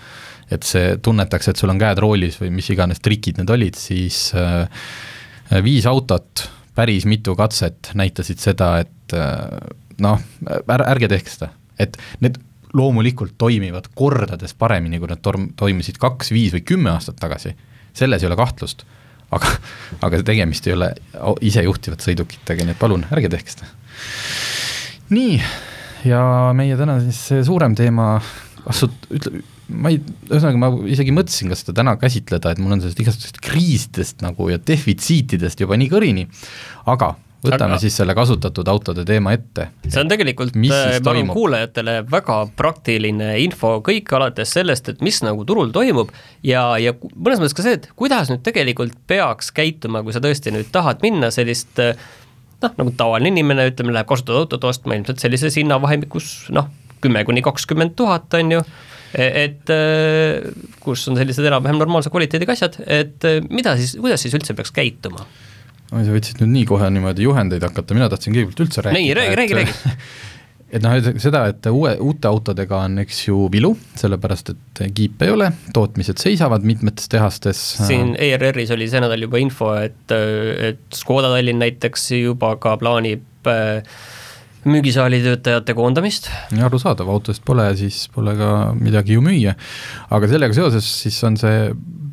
[0.53, 4.25] et see tunnetaks, et sul on käed roolis või mis iganes trikid need olid, siis
[4.37, 4.65] äh,
[5.63, 9.45] viis autot päris mitu katset näitasid seda, et äh,
[10.01, 10.23] noh,
[10.73, 12.39] ärge tehke seda, et need
[12.73, 17.53] loomulikult toimivad kordades paremini, kui nad torm-, toimisid kaks, viis või kümme aastat tagasi,
[17.93, 18.85] selles ei ole kahtlust.
[19.33, 19.49] aga,
[20.05, 20.91] aga tegemist ei ole
[21.41, 23.69] isejuhtivate sõidukitega, nii et palun, ärge tehke seda.
[25.13, 25.39] nii,
[26.05, 26.21] ja
[26.53, 28.19] meie täna siis suurem teema,
[28.65, 29.41] kasut-, ütle,
[29.73, 33.41] ma ei, ühesõnaga ma isegi mõtlesin, kas seda täna käsitleda, et mul on sellest igasugustest
[33.43, 36.27] kriisidest nagu ja defitsiitidest juba nii kõrini,
[36.89, 37.13] aga
[37.45, 37.81] võtame aga...
[37.83, 39.67] siis selle kasutatud autode teema ette.
[39.87, 45.21] see on tegelikult, äh, ma arvan, kuulajatele väga praktiline info, kõik alates sellest, et mis
[45.25, 46.13] nagu turul toimub
[46.45, 50.53] ja, ja mõnes mõttes ka see, et kuidas nüüd tegelikult peaks käituma, kui sa tõesti
[50.55, 51.79] nüüd tahad minna sellist
[52.63, 56.71] noh, nagu tavaline inimene, ütleme, läheb kasutatud autot ostma ilmselt sellises hinnavahemikus noh,
[57.03, 58.65] kümme kuni kakskümmend tuhat, on ju
[59.13, 64.33] et äh, kus on sellised enam-vähem normaalse kvaliteediga asjad, et äh, mida siis, kuidas siis
[64.33, 65.27] üldse peaks käituma?
[65.93, 69.01] Oi, sa võtsid nüüd nii kohe niimoodi juhendeid hakata, mina tahtsin kõigepealt üldse rääkida.
[69.01, 69.99] ei, räägi, räägi, räägi
[70.73, 75.35] et noh, seda, et uue, uute autodega on, eks ju, vilu, sellepärast et kiipe ei
[75.35, 77.61] ole, tootmised seisavad mitmetes tehastes.
[77.83, 80.17] siin ERR-is oli see nädal juba info, et,
[80.71, 83.85] et Škoda Tallinn näiteks juba ka plaanib äh,
[84.65, 86.29] müügisaali töötajate koondamist.
[86.57, 89.53] arusaadav, autost pole, siis pole ka midagi ju müüa.
[90.09, 91.67] aga sellega seoses siis on see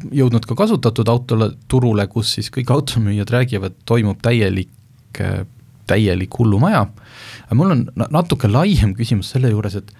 [0.08, 4.72] jõudnud ka kasutatud autole, turule, kus siis kõik automüüjad räägivad, toimub täielik,
[5.90, 6.86] täielik hullumaja.
[7.46, 9.94] aga mul on natuke laiem küsimus selle juures, et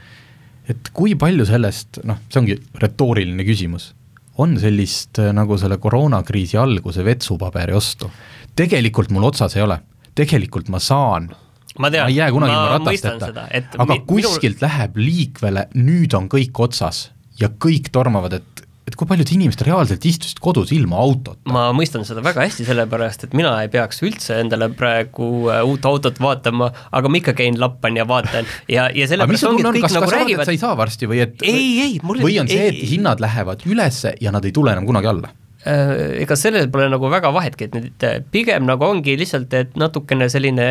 [0.70, 3.90] et kui palju sellest, noh, see ongi retooriline küsimus,
[4.38, 8.10] on sellist nagu selle koroonakriisi alguse vetsupaberi ostu?
[8.56, 9.78] tegelikult mul otsas ei ole,
[10.14, 11.30] tegelikult ma saan
[11.78, 13.46] ma tean, ma ei jää kunagi ilma ratasteta,
[13.78, 14.66] aga mi, kuskilt minul...
[14.66, 17.10] läheb liikvele, nüüd on kõik otsas
[17.40, 18.59] ja kõik tormavad, et
[18.90, 21.38] et kui paljud inimesed reaalselt istusid kodus ilma autota?
[21.52, 25.86] ma mõistan seda väga hästi, sellepärast et mina ei peaks üldse endale praegu äh, uut
[25.88, 29.86] autot vaatama, aga ma ikka käin, lappan ja vaatan ja, ja sellepärast ongi, et kõik
[29.86, 30.48] kas, nagu kas räägivad.
[30.48, 33.62] sa ei saa varsti või et ei, ei, mul või on see, et hinnad lähevad
[33.70, 35.34] üles ja nad ei tule enam kunagi alla?
[35.60, 39.74] Äh, ega sellel pole nagu väga vahetki, et nüüd äh, pigem nagu ongi lihtsalt, et
[39.76, 40.68] natukene selline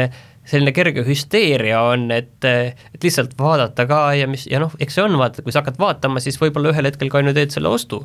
[0.49, 5.05] selline kerge hüsteeria on, et, et lihtsalt vaadata ka ja mis, ja noh, eks see
[5.05, 7.71] on, vaata, kui sa hakkad vaatama, siis võib-olla ühel hetkel ka on ju teed selle
[7.71, 8.01] ostu.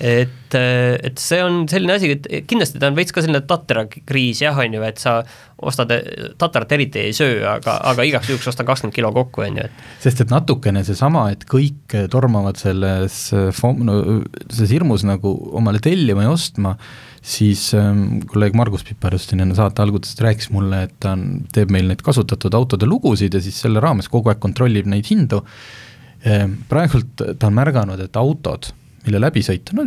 [0.00, 4.58] et, et see on selline asi, et kindlasti ta on veits ka selline tatrakriis jah,
[4.60, 5.18] on ju, et sa
[5.56, 5.92] ostad,
[6.36, 9.84] tatarat eriti ei söö, aga, aga igaks juhuks ostan kakskümmend kilo kokku, on ju, et.
[10.04, 14.00] sest et natukene seesama, et kõik tormavad selles, no
[14.50, 16.76] selles hirmus nagu omale tellima ja ostma
[17.26, 21.24] siis ähm, kolleeg Margus Pipar just siin enne saate algusest rääkis mulle, et ta on,
[21.52, 25.42] teeb meil neid kasutatud autode lugusid ja siis selle raames kogu aeg kontrollib neid hindu
[26.26, 26.60] ähm,.
[26.70, 28.70] praegult ta on märganud, et autod,
[29.06, 29.86] mille läbisõit, no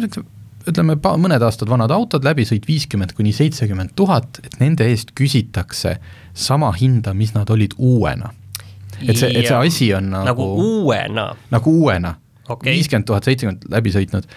[0.69, 5.95] ütleme, mõned aastad vanad autod, läbisõit viiskümmend kuni seitsekümmend tuhat, et nende eest küsitakse
[6.35, 8.33] sama hinda, mis nad olid uuena.
[8.99, 12.17] et see, et see asi on nagu nagu uuena, nagu uuena.
[12.49, 14.27] Viiskümmend tuhat, seitsekümmend läbi sõitnud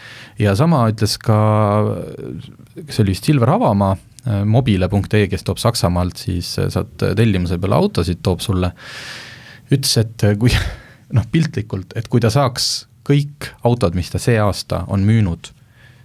[0.42, 1.38] ja sama ütles ka,
[2.88, 3.96] see oli vist Silver Avamaa,
[4.26, 8.72] äh, mobile.ee, kes toob Saksamaalt siis, äh, saad tellimuse peale autosid, toob sulle,
[9.70, 10.52] ütles, et äh, kui
[11.16, 12.72] noh, piltlikult, et kui ta saaks
[13.08, 15.50] kõik autod, mis ta see aasta on müünud,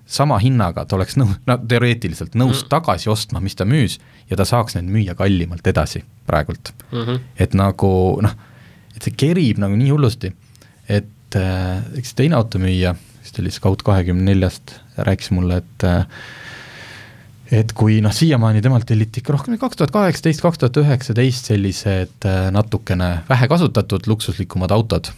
[0.08, 2.70] sama hinnaga, ta oleks nõus, no teoreetiliselt nõus mm.
[2.72, 3.98] tagasi ostma, mis ta müüs,
[4.32, 7.02] ja ta saaks need müüa kallimalt edasi praegult mm.
[7.02, 7.20] -hmm.
[7.40, 7.92] et nagu
[8.24, 8.36] noh,
[8.96, 10.32] et see kerib nagu nii hullusti,
[10.88, 16.06] et äh, üks teine automüüja, kes ta oli Scout kahekümne neljast, rääkis mulle, et äh,
[17.52, 22.28] et kui noh, siiamaani temalt telliti ikka rohkem, kaks tuhat kaheksateist, kaks tuhat üheksateist sellised
[22.28, 25.12] äh, natukene vähe kasutatud luksuslikumad autod,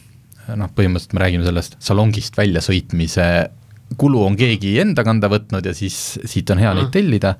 [0.49, 3.29] noh, põhimõtteliselt me räägime sellest salongist väljasõitmise
[3.97, 7.35] kulu on keegi enda kanda võtnud ja siis siit on hea neid tellida,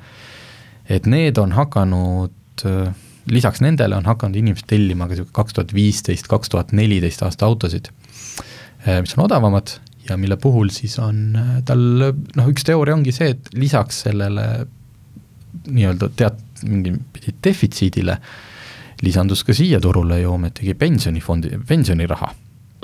[0.90, 2.64] et need on hakanud,
[3.30, 7.46] lisaks nendele on hakanud inimesed tellima ka niisugune kaks tuhat viisteist, kaks tuhat neliteist aasta
[7.50, 7.92] autosid,
[8.86, 9.76] mis on odavamad
[10.10, 14.46] ja mille puhul siis on äh, tal noh, üks teooria ongi see, et lisaks sellele
[15.70, 18.20] nii-öelda teat-, mingi pidi defitsiidile
[19.06, 22.32] lisandus ka siia turule ju ometigi pensionifondi, pensioniraha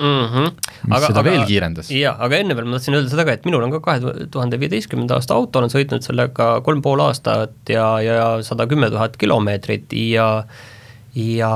[0.00, 0.26] mm.
[0.32, 0.54] -hmm.
[0.92, 1.90] mis seda veel kiirendas.
[1.90, 4.60] jaa, aga enne veel ma tahtsin öelda seda ka, et minul on ka kahe tuhande
[4.60, 9.92] viieteistkümnenda aasta auto, olen sõitnud sellega kolm pool aastat ja, ja sada kümme tuhat kilomeetrit
[9.92, 10.30] ja
[11.16, 11.52] ja,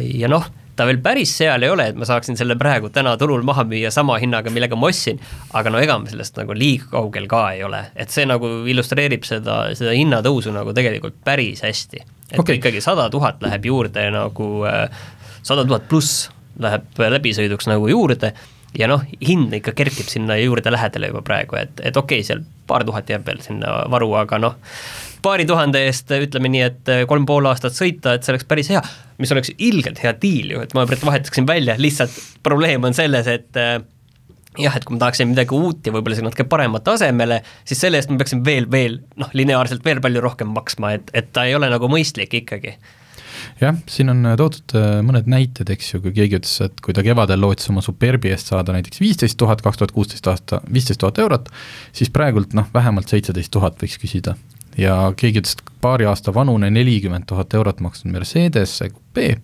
[0.00, 3.44] ja noh, ta veel päris seal ei ole, et ma saaksin selle praegu täna turul
[3.46, 5.20] maha müüa sama hinnaga, millega ma ostsin,
[5.54, 9.26] aga no ega me sellest nagu liiga kaugel ka ei ole, et see nagu illustreerib
[9.28, 12.04] seda, seda hinnatõusu nagu tegelikult päris hästi.
[12.30, 12.58] et okay.
[12.58, 14.88] Ikkagi sada tuhat läheb juurde nagu äh,
[15.42, 16.28] sada tuhat pluss
[16.60, 18.32] läheb läbisõiduks nagu juurde
[18.78, 22.42] ja noh, hind ikka kerkib sinna juurde lähedale juba praegu, et, et okei okay,, seal
[22.66, 24.56] paar tuhat jääb veel sinna varu, aga noh,
[25.24, 28.82] paari tuhande eest ütleme nii, et kolm pool aastat sõita, et see oleks päris hea,
[29.22, 32.14] mis oleks ilgelt hea diil ju, et ma vahetaksin välja, lihtsalt
[32.46, 33.78] probleem on selles, et äh,
[34.60, 37.98] jah, et kui ma tahaksin midagi uut ja võib-olla see natuke paremat tasemele, siis selle
[38.00, 41.56] eest ma peaksin veel, veel noh, lineaarselt veel palju rohkem maksma, et, et ta ei
[41.58, 42.76] ole nagu mõistlik ikkagi
[43.60, 47.04] jah, siin on toodud äh, mõned näited, eks ju, kui keegi ütles, et kui ta
[47.06, 51.20] kevadel lootis oma Superbi eest saada näiteks viisteist tuhat, kaks tuhat kuusteist aasta, viisteist tuhat
[51.22, 51.50] eurot,
[51.94, 54.36] siis praegult noh, vähemalt seitseteist tuhat võiks küsida.
[54.78, 59.34] Ja keegi ütles, et paari aasta vanune nelikümmend tuhat eurot maksnud Mercedes coupe,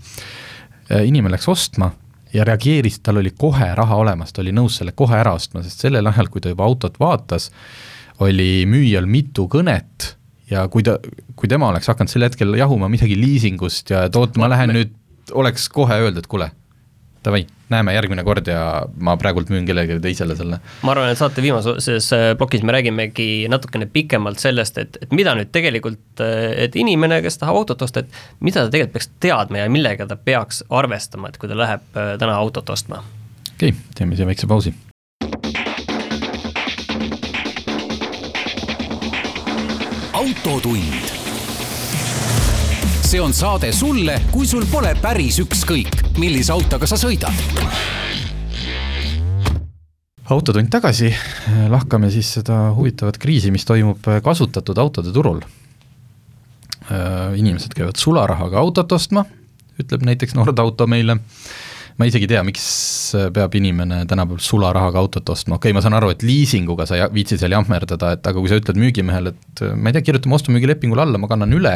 [1.05, 1.91] inimene läks ostma
[2.33, 5.85] ja reageeris, tal oli kohe raha olemas, ta oli nõus selle kohe ära ostma, sest
[5.87, 7.51] sellel ajal, kui ta juba autot vaatas,
[8.21, 10.15] oli müüjal mitu kõnet
[10.51, 10.99] ja kui ta,
[11.37, 14.95] kui tema oleks hakanud sel hetkel jahuma midagi liisingust ja et oot, ma lähen nüüd,
[15.37, 16.51] oleks kohe öelda, et kuule,
[17.25, 18.65] davai, näeme järgmine kord ja
[18.99, 20.61] ma praegult müün kellelegi teisele selle.
[20.83, 25.35] ma arvan, et saate viimases äh, plokis me räägimegi natukene pikemalt sellest, et, et mida
[25.39, 29.71] nüüd tegelikult, et inimene, kes tahab autot osta, et mida ta tegelikult peaks teadma ja
[29.73, 33.05] millega ta peaks arvestama, et kui ta läheb äh, täna autot ostma.
[33.55, 34.75] okei okay,, teeme siia väikse pausi.
[40.21, 41.20] autotund.
[43.11, 47.35] See on saade sulle, kui sul pole päris ükskõik, millise autoga sa sõidad.
[50.31, 51.09] autotund tagasi,
[51.73, 55.41] lahkame siis seda huvitavat kriisi, mis toimub kasutatud autode turul.
[57.35, 59.25] inimesed käivad sularahaga autot ostma,
[59.83, 61.19] ütleb näiteks Nordauto meile
[61.99, 62.65] ma isegi ei tea, miks
[63.35, 67.11] peab inimene tänapäeval sularahaga autot ostma, okei okay,, ma saan aru, et liisinguga sa ei
[67.13, 71.03] viitsi seal jahmerdada, et aga kui sa ütled müügimehele, et ma ei tea, kirjutame ostu-müügilepingule
[71.03, 71.75] alla, ma kannan üle,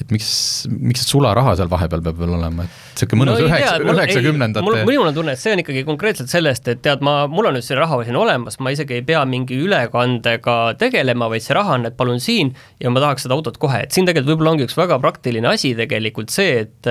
[0.00, 0.30] et miks,
[0.72, 5.10] miks see sularaha seal vahepeal peab veel olema, et niisugune mõnus üheksa, üheksakümnendate mul, minul
[5.10, 7.76] on tunne, et see on ikkagi konkreetselt sellest, et tead, ma, mul on nüüd see
[7.78, 11.98] raha siin olemas, ma isegi ei pea mingi ülekandega tegelema, vaid see raha on, et
[11.98, 15.00] palun siin ja ma tahaks seda autot kohe, et siin tegelikult võib-olla ongi üks väga
[15.02, 16.90] praktiline asi tegelikult see, et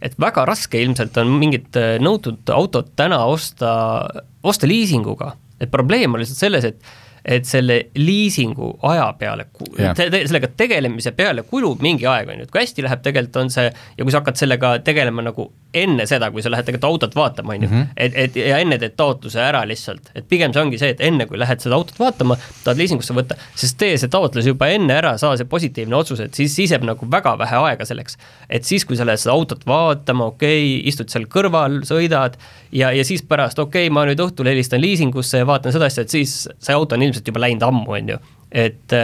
[0.00, 3.70] et väga raske ilmselt on mingit nõutud autot täna osta,
[4.42, 9.46] osta liisinguga, et probleem on lihtsalt selles, et et selle liisingu aja peale
[9.96, 13.50] te, sellega tegelemise peale kulub mingi aeg, on ju, et kui hästi läheb, tegelikult on
[13.50, 17.14] see ja kui sa hakkad sellega tegelema nagu enne seda, kui sa lähed tegelikult autot
[17.14, 17.82] vaatama, on ju, Mhm.
[17.96, 21.26] et, et ja enne teed taotluse ära lihtsalt, et pigem see ongi see, et enne
[21.26, 25.16] kui lähed seda autot vaatama, tahad liisingusse võtta, siis tee see taotlus juba enne ära,
[25.18, 28.16] saa see positiivne otsus, et siis, siis jääb nagu väga vähe aega selleks.
[28.48, 32.36] et siis, kui sa lähed seda autot vaatama, okei okay,, istud seal kõrval, sõidad
[32.72, 36.04] ja, ja siis pärast, okei okay,, ma nüüd õhtul helistan liisingusse ja vaatan seda asja,
[36.06, 38.18] et siis see auto on ilmselt juba läinud ammu, on ju.
[38.50, 38.96] et,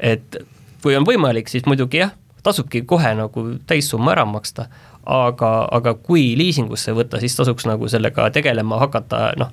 [0.00, 0.38] et
[0.82, 2.14] kui on võimalik, siis muidugi jah,
[2.46, 4.68] tasubki kohe nagu täissumma ära maksta,
[5.08, 9.52] aga, aga kui liisingusse võtta, siis tasuks nagu sellega tegelema hakata, noh,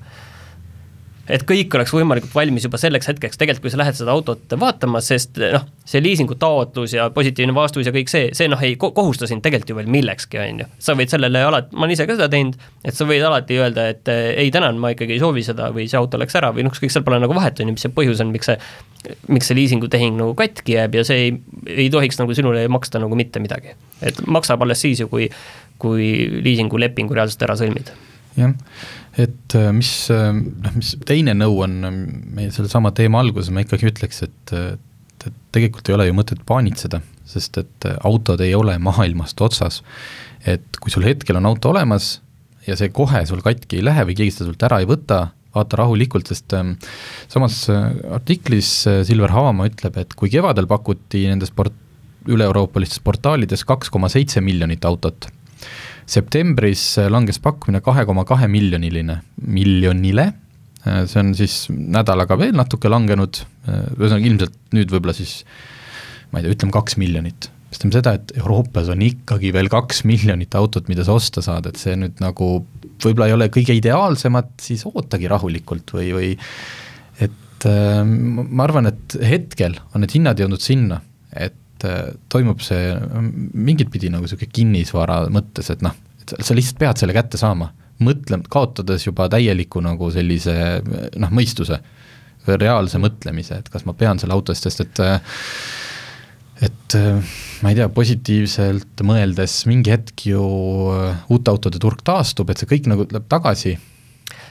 [1.32, 5.02] et kõik oleks võimalikult valmis juba selleks hetkeks, tegelikult kui sa lähed seda autot vaatama,
[5.04, 9.30] sest noh, see liisingu taotlus ja positiivne vastus ja kõik see, see noh, ei kohusta
[9.30, 10.70] sind tegelikult ju veel millekski, on ju.
[10.88, 13.88] sa võid sellele alati, ma olen ise ka seda teinud, et sa võid alati öelda,
[13.96, 16.76] et ei, tänan, ma ikkagi ei soovi seda või see auto läks ära või noh,
[16.76, 18.58] ükskõik, seal pole nagu vahet, on ju, mis see põhjus on, miks see,
[19.34, 21.38] miks see liisingutehing nagu katki jääb ja see ei,
[21.86, 23.74] ei tohiks nagu sinule maksta nagu mitte midagi.
[24.06, 25.30] et maksab alles siis ju, kui,
[25.82, 26.12] kui
[26.46, 27.94] liisingulepingu reaalselt ära sõlmid.
[28.36, 28.54] Jah
[29.18, 31.96] et äh, mis, äh, noh, mis teine nõu on äh,
[32.40, 37.00] meie sellesama teema alguses, ma ikkagi ütleks, et, et tegelikult ei ole ju mõtet paanitseda,
[37.26, 39.82] sest et autod ei ole maailmast otsas.
[40.46, 42.20] et kui sul hetkel on auto olemas
[42.68, 45.80] ja see kohe sul katki ei lähe või keegi seda sult ära ei võta, vaata
[45.80, 46.76] rahulikult, sest ähm,
[47.32, 48.70] samas artiklis
[49.08, 51.80] Silver Havamaa ütleb, et kui kevadel pakuti nendes port-,
[52.30, 55.30] üle-euroopalistes portaalides kaks koma seitse miljonit autot
[56.10, 60.30] septembris langes pakkumine kahe koma kahe miljoniline, miljonile,
[60.86, 65.40] see on siis nädalaga veel natuke langenud, ühesõnaga ilmselt nüüd võib-olla siis
[66.32, 67.50] ma ei tea, ütleme kaks miljonit.
[67.72, 71.66] mis tähendab seda, et Euroopas on ikkagi veel kaks miljonit autot, mida sa osta saad,
[71.68, 72.50] et see nüüd nagu
[73.04, 76.30] võib-olla ei ole kõige ideaalsemat, siis ootagi rahulikult või, või
[77.26, 81.02] et äh, ma arvan, et hetkel on need hinnad jõudnud sinna,
[81.34, 82.94] et et äh, toimub see
[83.54, 87.72] mingit pidi nagu niisugune kinnisvara mõttes, et noh, et sa lihtsalt pead selle kätte saama,
[88.04, 91.80] mõtle, kaotades juba täieliku nagu sellise noh, mõistuse,
[92.46, 95.42] reaalse mõtlemise, et kas ma pean selle auto eest, sest et äh,
[96.66, 102.62] et äh, ma ei tea, positiivselt mõeldes mingi hetk ju uute autode turg taastub, et
[102.62, 103.76] see kõik nagu tuleb tagasi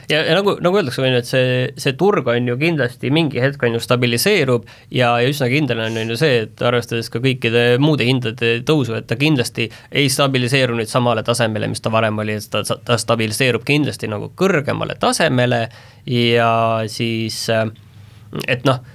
[0.09, 3.41] ja, ja nagu, nagu öeldakse, on ju, et see, see turg on ju kindlasti mingi
[3.43, 7.21] hetk on ju stabiliseerub ja, ja üsna kindel on, on ju see, et arvestades ka
[7.23, 12.19] kõikide muude hindade tõusu, et ta kindlasti ei stabiliseeru nüüd samale tasemele, mis ta varem
[12.23, 15.65] oli, et ta, ta stabiliseerub kindlasti nagu kõrgemale tasemele
[16.09, 16.51] ja
[16.91, 17.45] siis
[18.47, 18.94] et noh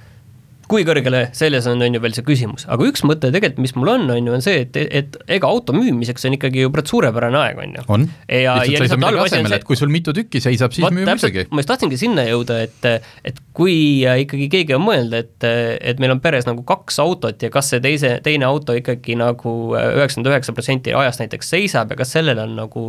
[0.71, 3.91] kui kõrgele, selles on, on ju veel see küsimus, aga üks mõte tegelikult, mis mul
[3.93, 7.39] on, on ju, on see, et, et ega auto müümiseks on ikkagi ju praegu suurepärane
[7.41, 7.85] aeg, on ju.
[7.95, 11.05] on, lihtsalt sa ei saa midagi asemele, et kui sul mitu tükki seisab, siis müü
[11.07, 11.45] muidugi.
[11.51, 12.89] ma just tahtsingi sinna jõuda, et,
[13.27, 13.75] et kui
[14.07, 15.47] ikkagi keegi on mõelnud, et,
[15.91, 19.55] et meil on peres nagu kaks autot ja kas see teise, teine auto ikkagi nagu
[19.75, 22.85] üheksakümmend üheksa protsenti ajast näiteks seisab ja kas sellel on nagu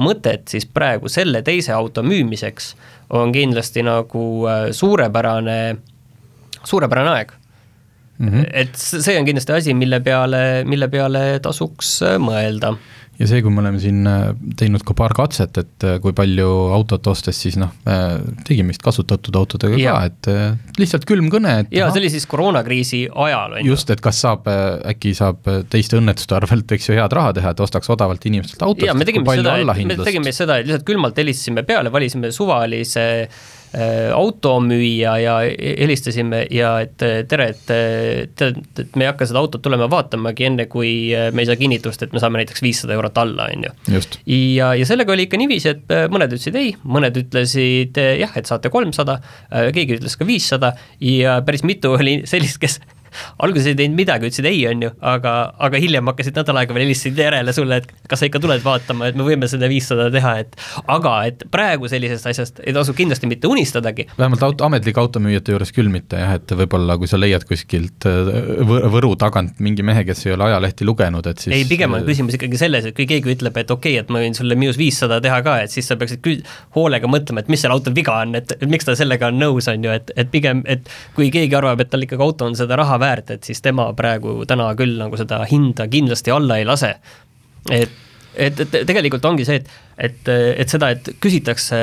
[0.00, 2.74] mõtet, siis praegu selle teise auto müümiseks
[3.14, 4.24] on kindlasti nagu
[4.72, 5.58] suurepärane
[6.68, 7.34] suurepärane aeg
[8.18, 8.28] mm.
[8.28, 8.50] -hmm.
[8.52, 12.74] et see on kindlasti asi, mille peale, mille peale tasuks äh, mõelda
[13.14, 16.48] ja see, kui me oleme siin äh, teinud ka paar katset, et äh, kui palju
[16.74, 17.70] autot ostes, siis noh,
[18.46, 19.94] tegime vist kasutatud autodega ja.
[19.94, 23.74] ka, et lihtsalt külm kõne, et jaa, see oli siis koroonakriisi ajal, on ju.
[23.74, 24.50] just, et kas saab,
[24.94, 28.98] äkki saab teiste õnnetuste arvelt, eks ju, head raha teha, et ostaks odavalt inimestelt autost.
[28.98, 33.28] me tegime seda, me tegime seda, et lihtsalt külmalt helistasime peale, valisime suvalise Äh,
[34.14, 35.34] automüüja ja
[35.80, 36.96] helistasime ja et
[37.28, 37.72] tere, et
[38.38, 41.58] tead, et me ei hakka seda autot tulema vaatamagi enne, kui äh, me ei saa
[41.60, 44.00] kinnitust, et me saame näiteks viissada eurot alla, on ju.
[44.30, 48.50] ja, ja sellega oli ikka niiviisi, et äh, mõned ütlesid ei, mõned ütlesid jah, et
[48.50, 49.18] saate kolmsada,
[49.74, 52.80] keegi ütles ka viissada ja päris mitu oli sellist, kes
[53.42, 55.34] alguses ei teinud midagi, ütlesid ei, on ju, aga,
[55.68, 59.10] aga hiljem hakkasid nädal aega veel helistasid järele sulle, et kas sa ikka tuled vaatama,
[59.10, 60.56] et me võime seda viissada teha, et
[60.90, 64.08] aga et praegu sellisest asjast ei tasu kindlasti mitte unistadagi.
[64.18, 68.32] vähemalt auto, ametlike automüüjate juures küll mitte jah, et võib-olla kui sa leiad kuskilt äh,
[68.94, 72.36] Võru tagant mingi mehe, kes ei ole ajalehti lugenud, et siis ei, pigem on küsimus
[72.38, 75.20] ikkagi selles, et kui keegi ütleb, et okei okay,, et ma võin sulle miinus viissada
[75.24, 76.42] teha ka, et siis sa peaksid küll
[76.76, 79.84] hoolega mõtlema, et mis seal autol viga on, et miks ta sellega on nõus, on
[79.86, 82.98] ju, et, et pigem, et kui keegi arvab, et tal ikkagi auto on seda raha
[83.04, 86.94] väärt, et siis tema praegu täna küll nagu seda hinda kindlasti alla ei lase.
[87.70, 88.00] et,
[88.34, 89.68] et, et tegelikult ongi see, et,
[90.08, 90.32] et,
[90.64, 91.78] et seda, et küsitakse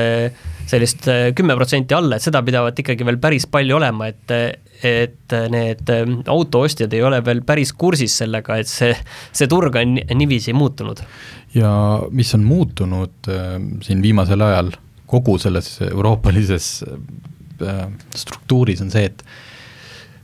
[0.71, 1.07] sellist
[1.37, 4.35] kümme protsenti alla, et seda pidavat ikkagi veel päris palju olema, et
[4.81, 5.89] et need
[6.29, 8.93] autoostjad ei ole veel päris kursis sellega, et see,
[9.29, 11.03] see turg on niiviisi muutunud.
[11.53, 11.71] ja
[12.09, 14.71] mis on muutunud äh, siin viimasel ajal
[15.05, 19.25] kogu selles euroopalises äh, struktuuris, on see, et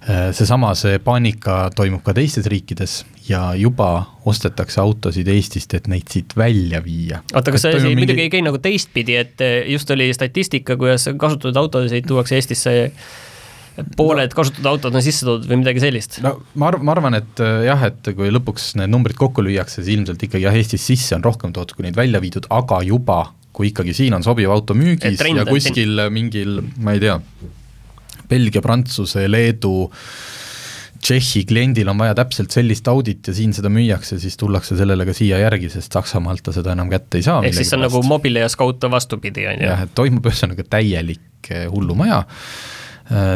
[0.07, 3.89] seesama, see paanika toimub ka teistes riikides ja juba
[4.27, 7.21] ostetakse autosid Eestist, et neid siit välja viia.
[7.33, 8.05] oota, kas see asi mingi...
[8.05, 12.75] muidugi ei käi nagu teistpidi, et äh, just oli statistika, kuidas kasutatud autosid tuuakse Eestisse
[13.97, 16.19] pooled no, kasutatud autod on sisse toodud või midagi sellist?
[16.25, 19.81] no ma arv-, ma arvan, et äh, jah, et kui lõpuks need numbrid kokku lüüakse,
[19.81, 23.25] siis ilmselt ikkagi jah, Eestis sisse on rohkem toodud, kui neid välja viidud, aga juba
[23.57, 27.15] kui ikkagi siin on sobiv auto müügis ja kuskil mingil, ma ei tea,
[28.29, 29.87] Belgia, Prantsuse, Leedu,
[30.97, 35.13] Tšehhi kliendil on vaja täpselt sellist audit ja siin seda müüakse, siis tullakse sellele ka
[35.13, 37.43] siia järgi, sest Saksamaalt ta seda enam kätte ei saa.
[37.45, 39.69] ehk siis see on nagu Mobile ja Scout on vastupidi, on ju?
[39.69, 42.23] jah, et toimub ühesõnaga täielik väike hullumaja,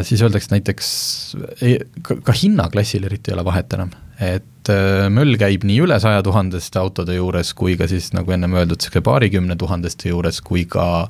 [0.02, 0.88] siis öeldakse näiteks,
[2.02, 3.90] ka, ka hinnaklassil eriti ei ole vahet enam,
[4.22, 8.54] et äh, möll käib nii üle saja tuhandeste autode juures kui ka siis nagu ennem
[8.54, 11.08] öeldud, niisugune paarikümne tuhandeste juures, kui ka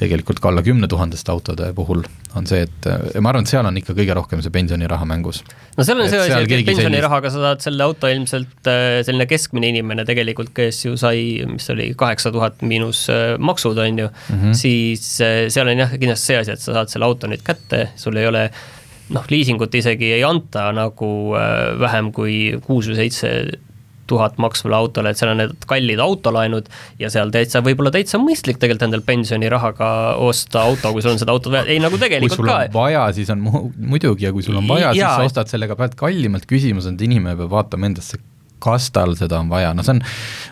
[0.00, 2.04] tegelikult ka alla kümne tuhandeste autode puhul
[2.34, 2.88] on see, et
[3.22, 5.42] ma arvan, et seal on ikka kõige rohkem see pensioniraha mängus.
[5.76, 7.44] no seal on see asi, et pensionirahaga sellist...
[7.44, 11.90] sa saad selle auto ilmselt äh, selline keskmine inimene tegelikult, kes ju sai, mis oli
[11.98, 14.56] kaheksa tuhat miinus äh, maksud, on ju mm, -hmm.
[14.64, 18.16] siis seal on jah, kindlasti see asi, et sa saad selle auto nüüd kätte, sul
[18.16, 18.48] ei ole
[19.12, 23.30] noh, liisingut isegi ei anta nagu äh, vähem kui kuus või seitse
[24.06, 26.68] tuhat maksvale autole, et seal on need kallid autolaenud
[27.00, 29.88] ja seal täitsa, võib-olla täitsa mõistlik tegelikult endal pensionirahaga
[30.24, 33.06] osta auto, kui sul on seda autot vaja, ei nagu tegelikult kui sul on vaja,
[33.16, 36.44] siis on mu muidugi ja kui sul on vaja, siis sa ostad sellega pealt kallimalt,
[36.50, 38.20] küsimus on, et inimene peab vaatama endasse,
[38.64, 40.04] kas tal seda on vaja, no see on,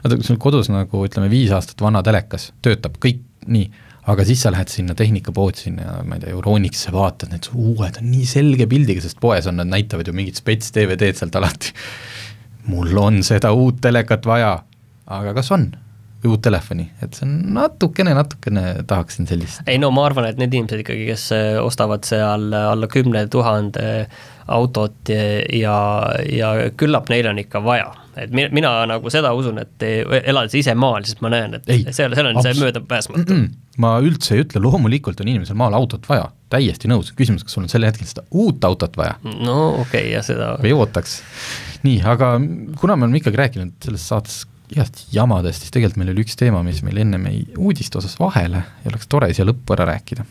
[0.06, 3.20] vaata kui sul kodus nagu ütleme, viis aastat vana telekas töötab kõik
[3.52, 3.68] nii
[4.10, 8.10] aga siis sa lähed sinna tehnikapoodi sinna, ma ei tea, Euronix'e vaatad, need uued on
[8.10, 11.74] nii selge pildiga, sest poes on, nad näitavad ju mingit spets DVD-d sealt alati.
[12.70, 14.56] mul on seda uut telekat vaja,
[15.06, 15.72] aga kas on?
[16.22, 19.64] uut telefoni, et see on natukene, natukene tahaksin sellist.
[19.66, 21.24] ei no ma arvan, et need inimesed ikkagi, kes
[21.62, 23.88] ostavad seal alla kümne tuhande
[24.46, 25.12] autot
[25.52, 25.76] ja,
[26.26, 29.84] ja küllap neil on ikka vaja et mina, mina nagu seda usun, et
[30.22, 33.44] elades ise maal, siis ma näen, et ei, seal, seal on see möödapääsmatu mm.
[33.44, 33.80] -mm.
[33.84, 37.64] ma üldse ei ütle, loomulikult on inimesel maal autot vaja, täiesti nõus, küsimus, kas sul
[37.64, 39.16] on sel hetkel seda uut autot vaja?
[39.24, 41.20] no okei okay,, ja seda või ootaks.
[41.86, 42.34] nii, aga
[42.80, 46.62] kuna me oleme ikkagi rääkinud selles saates igast jamadest, siis tegelikult meil oli üks teema,
[46.64, 50.28] mis meil ennem jäi uudiste osas vahele ja oleks tore siia lõppu ära rääkida.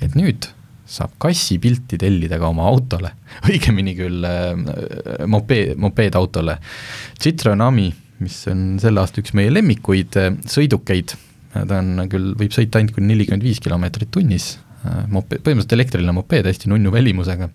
[0.00, 0.48] et nüüd
[0.90, 3.12] saab kassipilti tellida ka oma autole,
[3.50, 6.58] õigemini küll äh, mopeed, mopeedautole.
[7.20, 7.88] Citroen Ami,
[8.20, 11.14] mis on selle aasta üks meie lemmikuid äh, sõidukeid,
[11.54, 14.52] ta on küll, võib sõita ainult kuni nelikümmend viis kilomeetrit tunnis
[14.84, 17.50] äh,, mopeed, põhimõtteliselt elektriline mopeed, hästi nunnu välimusega,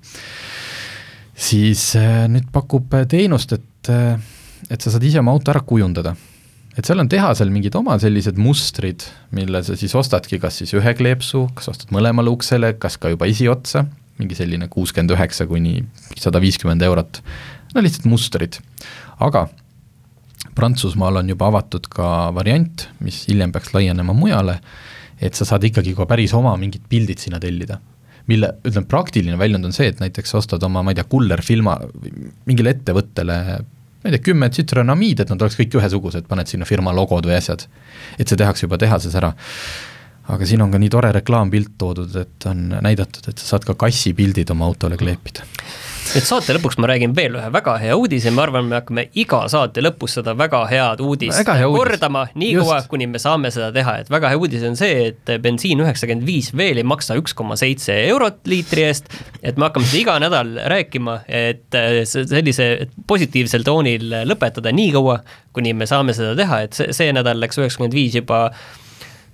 [1.47, 4.15] siis äh, nüüd pakub teenust, et äh,
[4.69, 6.15] et sa saad ise oma auto ära kujundada
[6.75, 9.05] et seal on tehasel mingid oma sellised mustrid,
[9.35, 13.29] mille sa siis ostadki kas siis ühe kleepsu, kas ostad mõlemale uksele, kas ka juba
[13.31, 13.85] esiotsa,
[14.19, 15.81] mingi selline kuuskümmend üheksa kuni
[16.19, 17.21] sada viiskümmend eurot,
[17.75, 18.59] no lihtsalt mustrid.
[19.19, 19.47] aga
[20.55, 24.59] Prantsusmaal on juba avatud ka variant, mis hiljem peaks laienema mujale,
[25.19, 27.79] et sa saad ikkagi ka päris oma mingid pildid sinna tellida
[28.29, 31.75] mille, ütleme, praktiline väljund on see, et näiteks ostad oma, ma ei tea, kullerfilma
[32.49, 33.37] mingile ettevõttele
[34.05, 37.39] ma ei tea, kümme tsitronamiid, et nad oleks kõik ühesugused, paned sinna firma logod või
[37.39, 37.65] asjad.
[38.19, 39.33] et see tehakse juba tehases ära.
[40.29, 43.73] aga siin on ka nii tore reklaampilt toodud, et on näidatud, et sa saad ka
[43.73, 45.41] kassipildid oma autole kleepida
[46.13, 49.41] nüüd saate lõpuks ma räägin veel ühe väga hea uudise, ma arvan, me hakkame iga
[49.51, 53.97] saate lõpus seda väga head uudist väga hea kordama, niikaua, kuni me saame seda teha,
[54.03, 57.57] et väga hea uudis on see, et bensiin üheksakümmend viis veel ei maksa üks koma
[57.59, 62.69] seitse eurot liitri eest, et me hakkame seda iga nädal rääkima, et äh, sellise
[63.07, 65.19] positiivsel toonil lõpetada niikaua,
[65.55, 68.49] kuni me saame seda teha, et see, see nädal läks üheksakümmend viis juba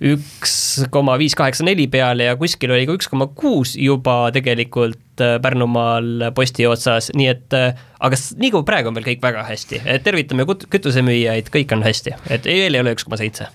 [0.02, 0.54] üks
[0.92, 5.36] koma viis kaheksa neli peale ja kuskil oli ka üks koma kuus juba tegelikult äh,
[5.42, 9.84] Pärnumaal posti otsas, nii et äh, aga nii kui praegu on veel kõik väga hästi,
[10.04, 13.48] tervitame kütusemüüjaid, kõik on hästi, et veel ei ole üks koma seitse.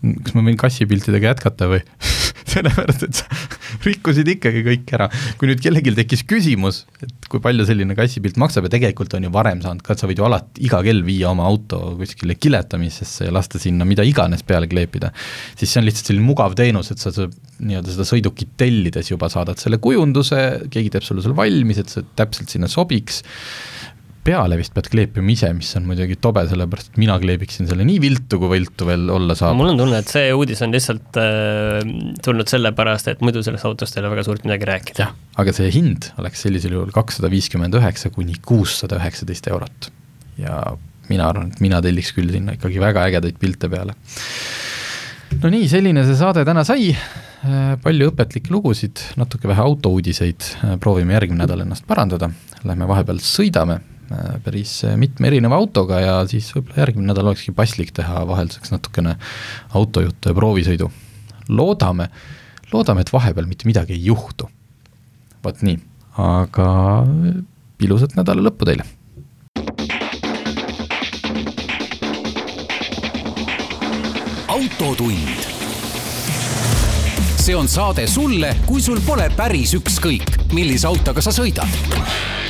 [0.00, 1.82] Kas ma võin kassipiltidega jätkata või
[2.50, 3.40] sellepärast, et sa
[3.86, 5.08] rikkusid ikkagi kõik ära.
[5.40, 9.32] kui nüüd kellelgi tekkis küsimus, et kui palju selline kassipilt maksab ja tegelikult on ju
[9.34, 13.28] varem saanud ka, et sa võid ju alati iga kell viia oma auto kuskile kiletamisesse
[13.28, 15.12] ja lasta sinna mida iganes peale kleepida,
[15.56, 19.60] siis see on lihtsalt selline mugav teenus, et sa nii-öelda seda sõidukit tellides juba saadad
[19.60, 20.40] selle kujunduse,
[20.72, 23.22] keegi teeb sulle selle valmis, et see täpselt sinna sobiks
[24.24, 28.00] peale vist pead kleepima ise, mis on muidugi tobe, sellepärast et mina kleebiksin selle nii
[28.02, 29.56] viltu, kui viltu veel olla saab.
[29.56, 31.80] mul on tunne, et see uudis on lihtsalt äh,
[32.24, 35.06] tulnud sellepärast, et muidu sellest autost ei ole väga suurt midagi rääkida.
[35.06, 39.90] jah, aga see hind oleks sellisel juhul kakssada viiskümmend üheksa kuni kuussada üheksateist eurot.
[40.40, 40.60] ja
[41.10, 43.96] mina arvan, et mina telliks küll sinna ikkagi väga ägedaid pilte peale.
[45.40, 50.76] no nii, selline see saade täna sai äh, palju õpetlikke lugusid, natuke vähe autouudiseid, äh,
[50.82, 52.28] proovime järgmine nädal ennast parandada,
[52.68, 53.80] lähme vahepeal sõidame
[54.44, 59.16] päris äh, mitme erineva autoga ja siis võib-olla järgmine nädal olekski paslik teha vahelduseks natukene
[59.78, 60.90] autojuttu ja proovisõidu.
[61.48, 62.08] loodame,
[62.72, 64.50] loodame, et vahepeal mitte midagi ei juhtu.
[65.44, 65.78] vot nii,
[66.18, 67.06] aga
[67.80, 68.88] ilusat nädala lõppu teile!
[74.50, 75.46] autotund.
[77.38, 82.49] see on saade sulle, kui sul pole päris ükskõik, millise autoga sa sõidad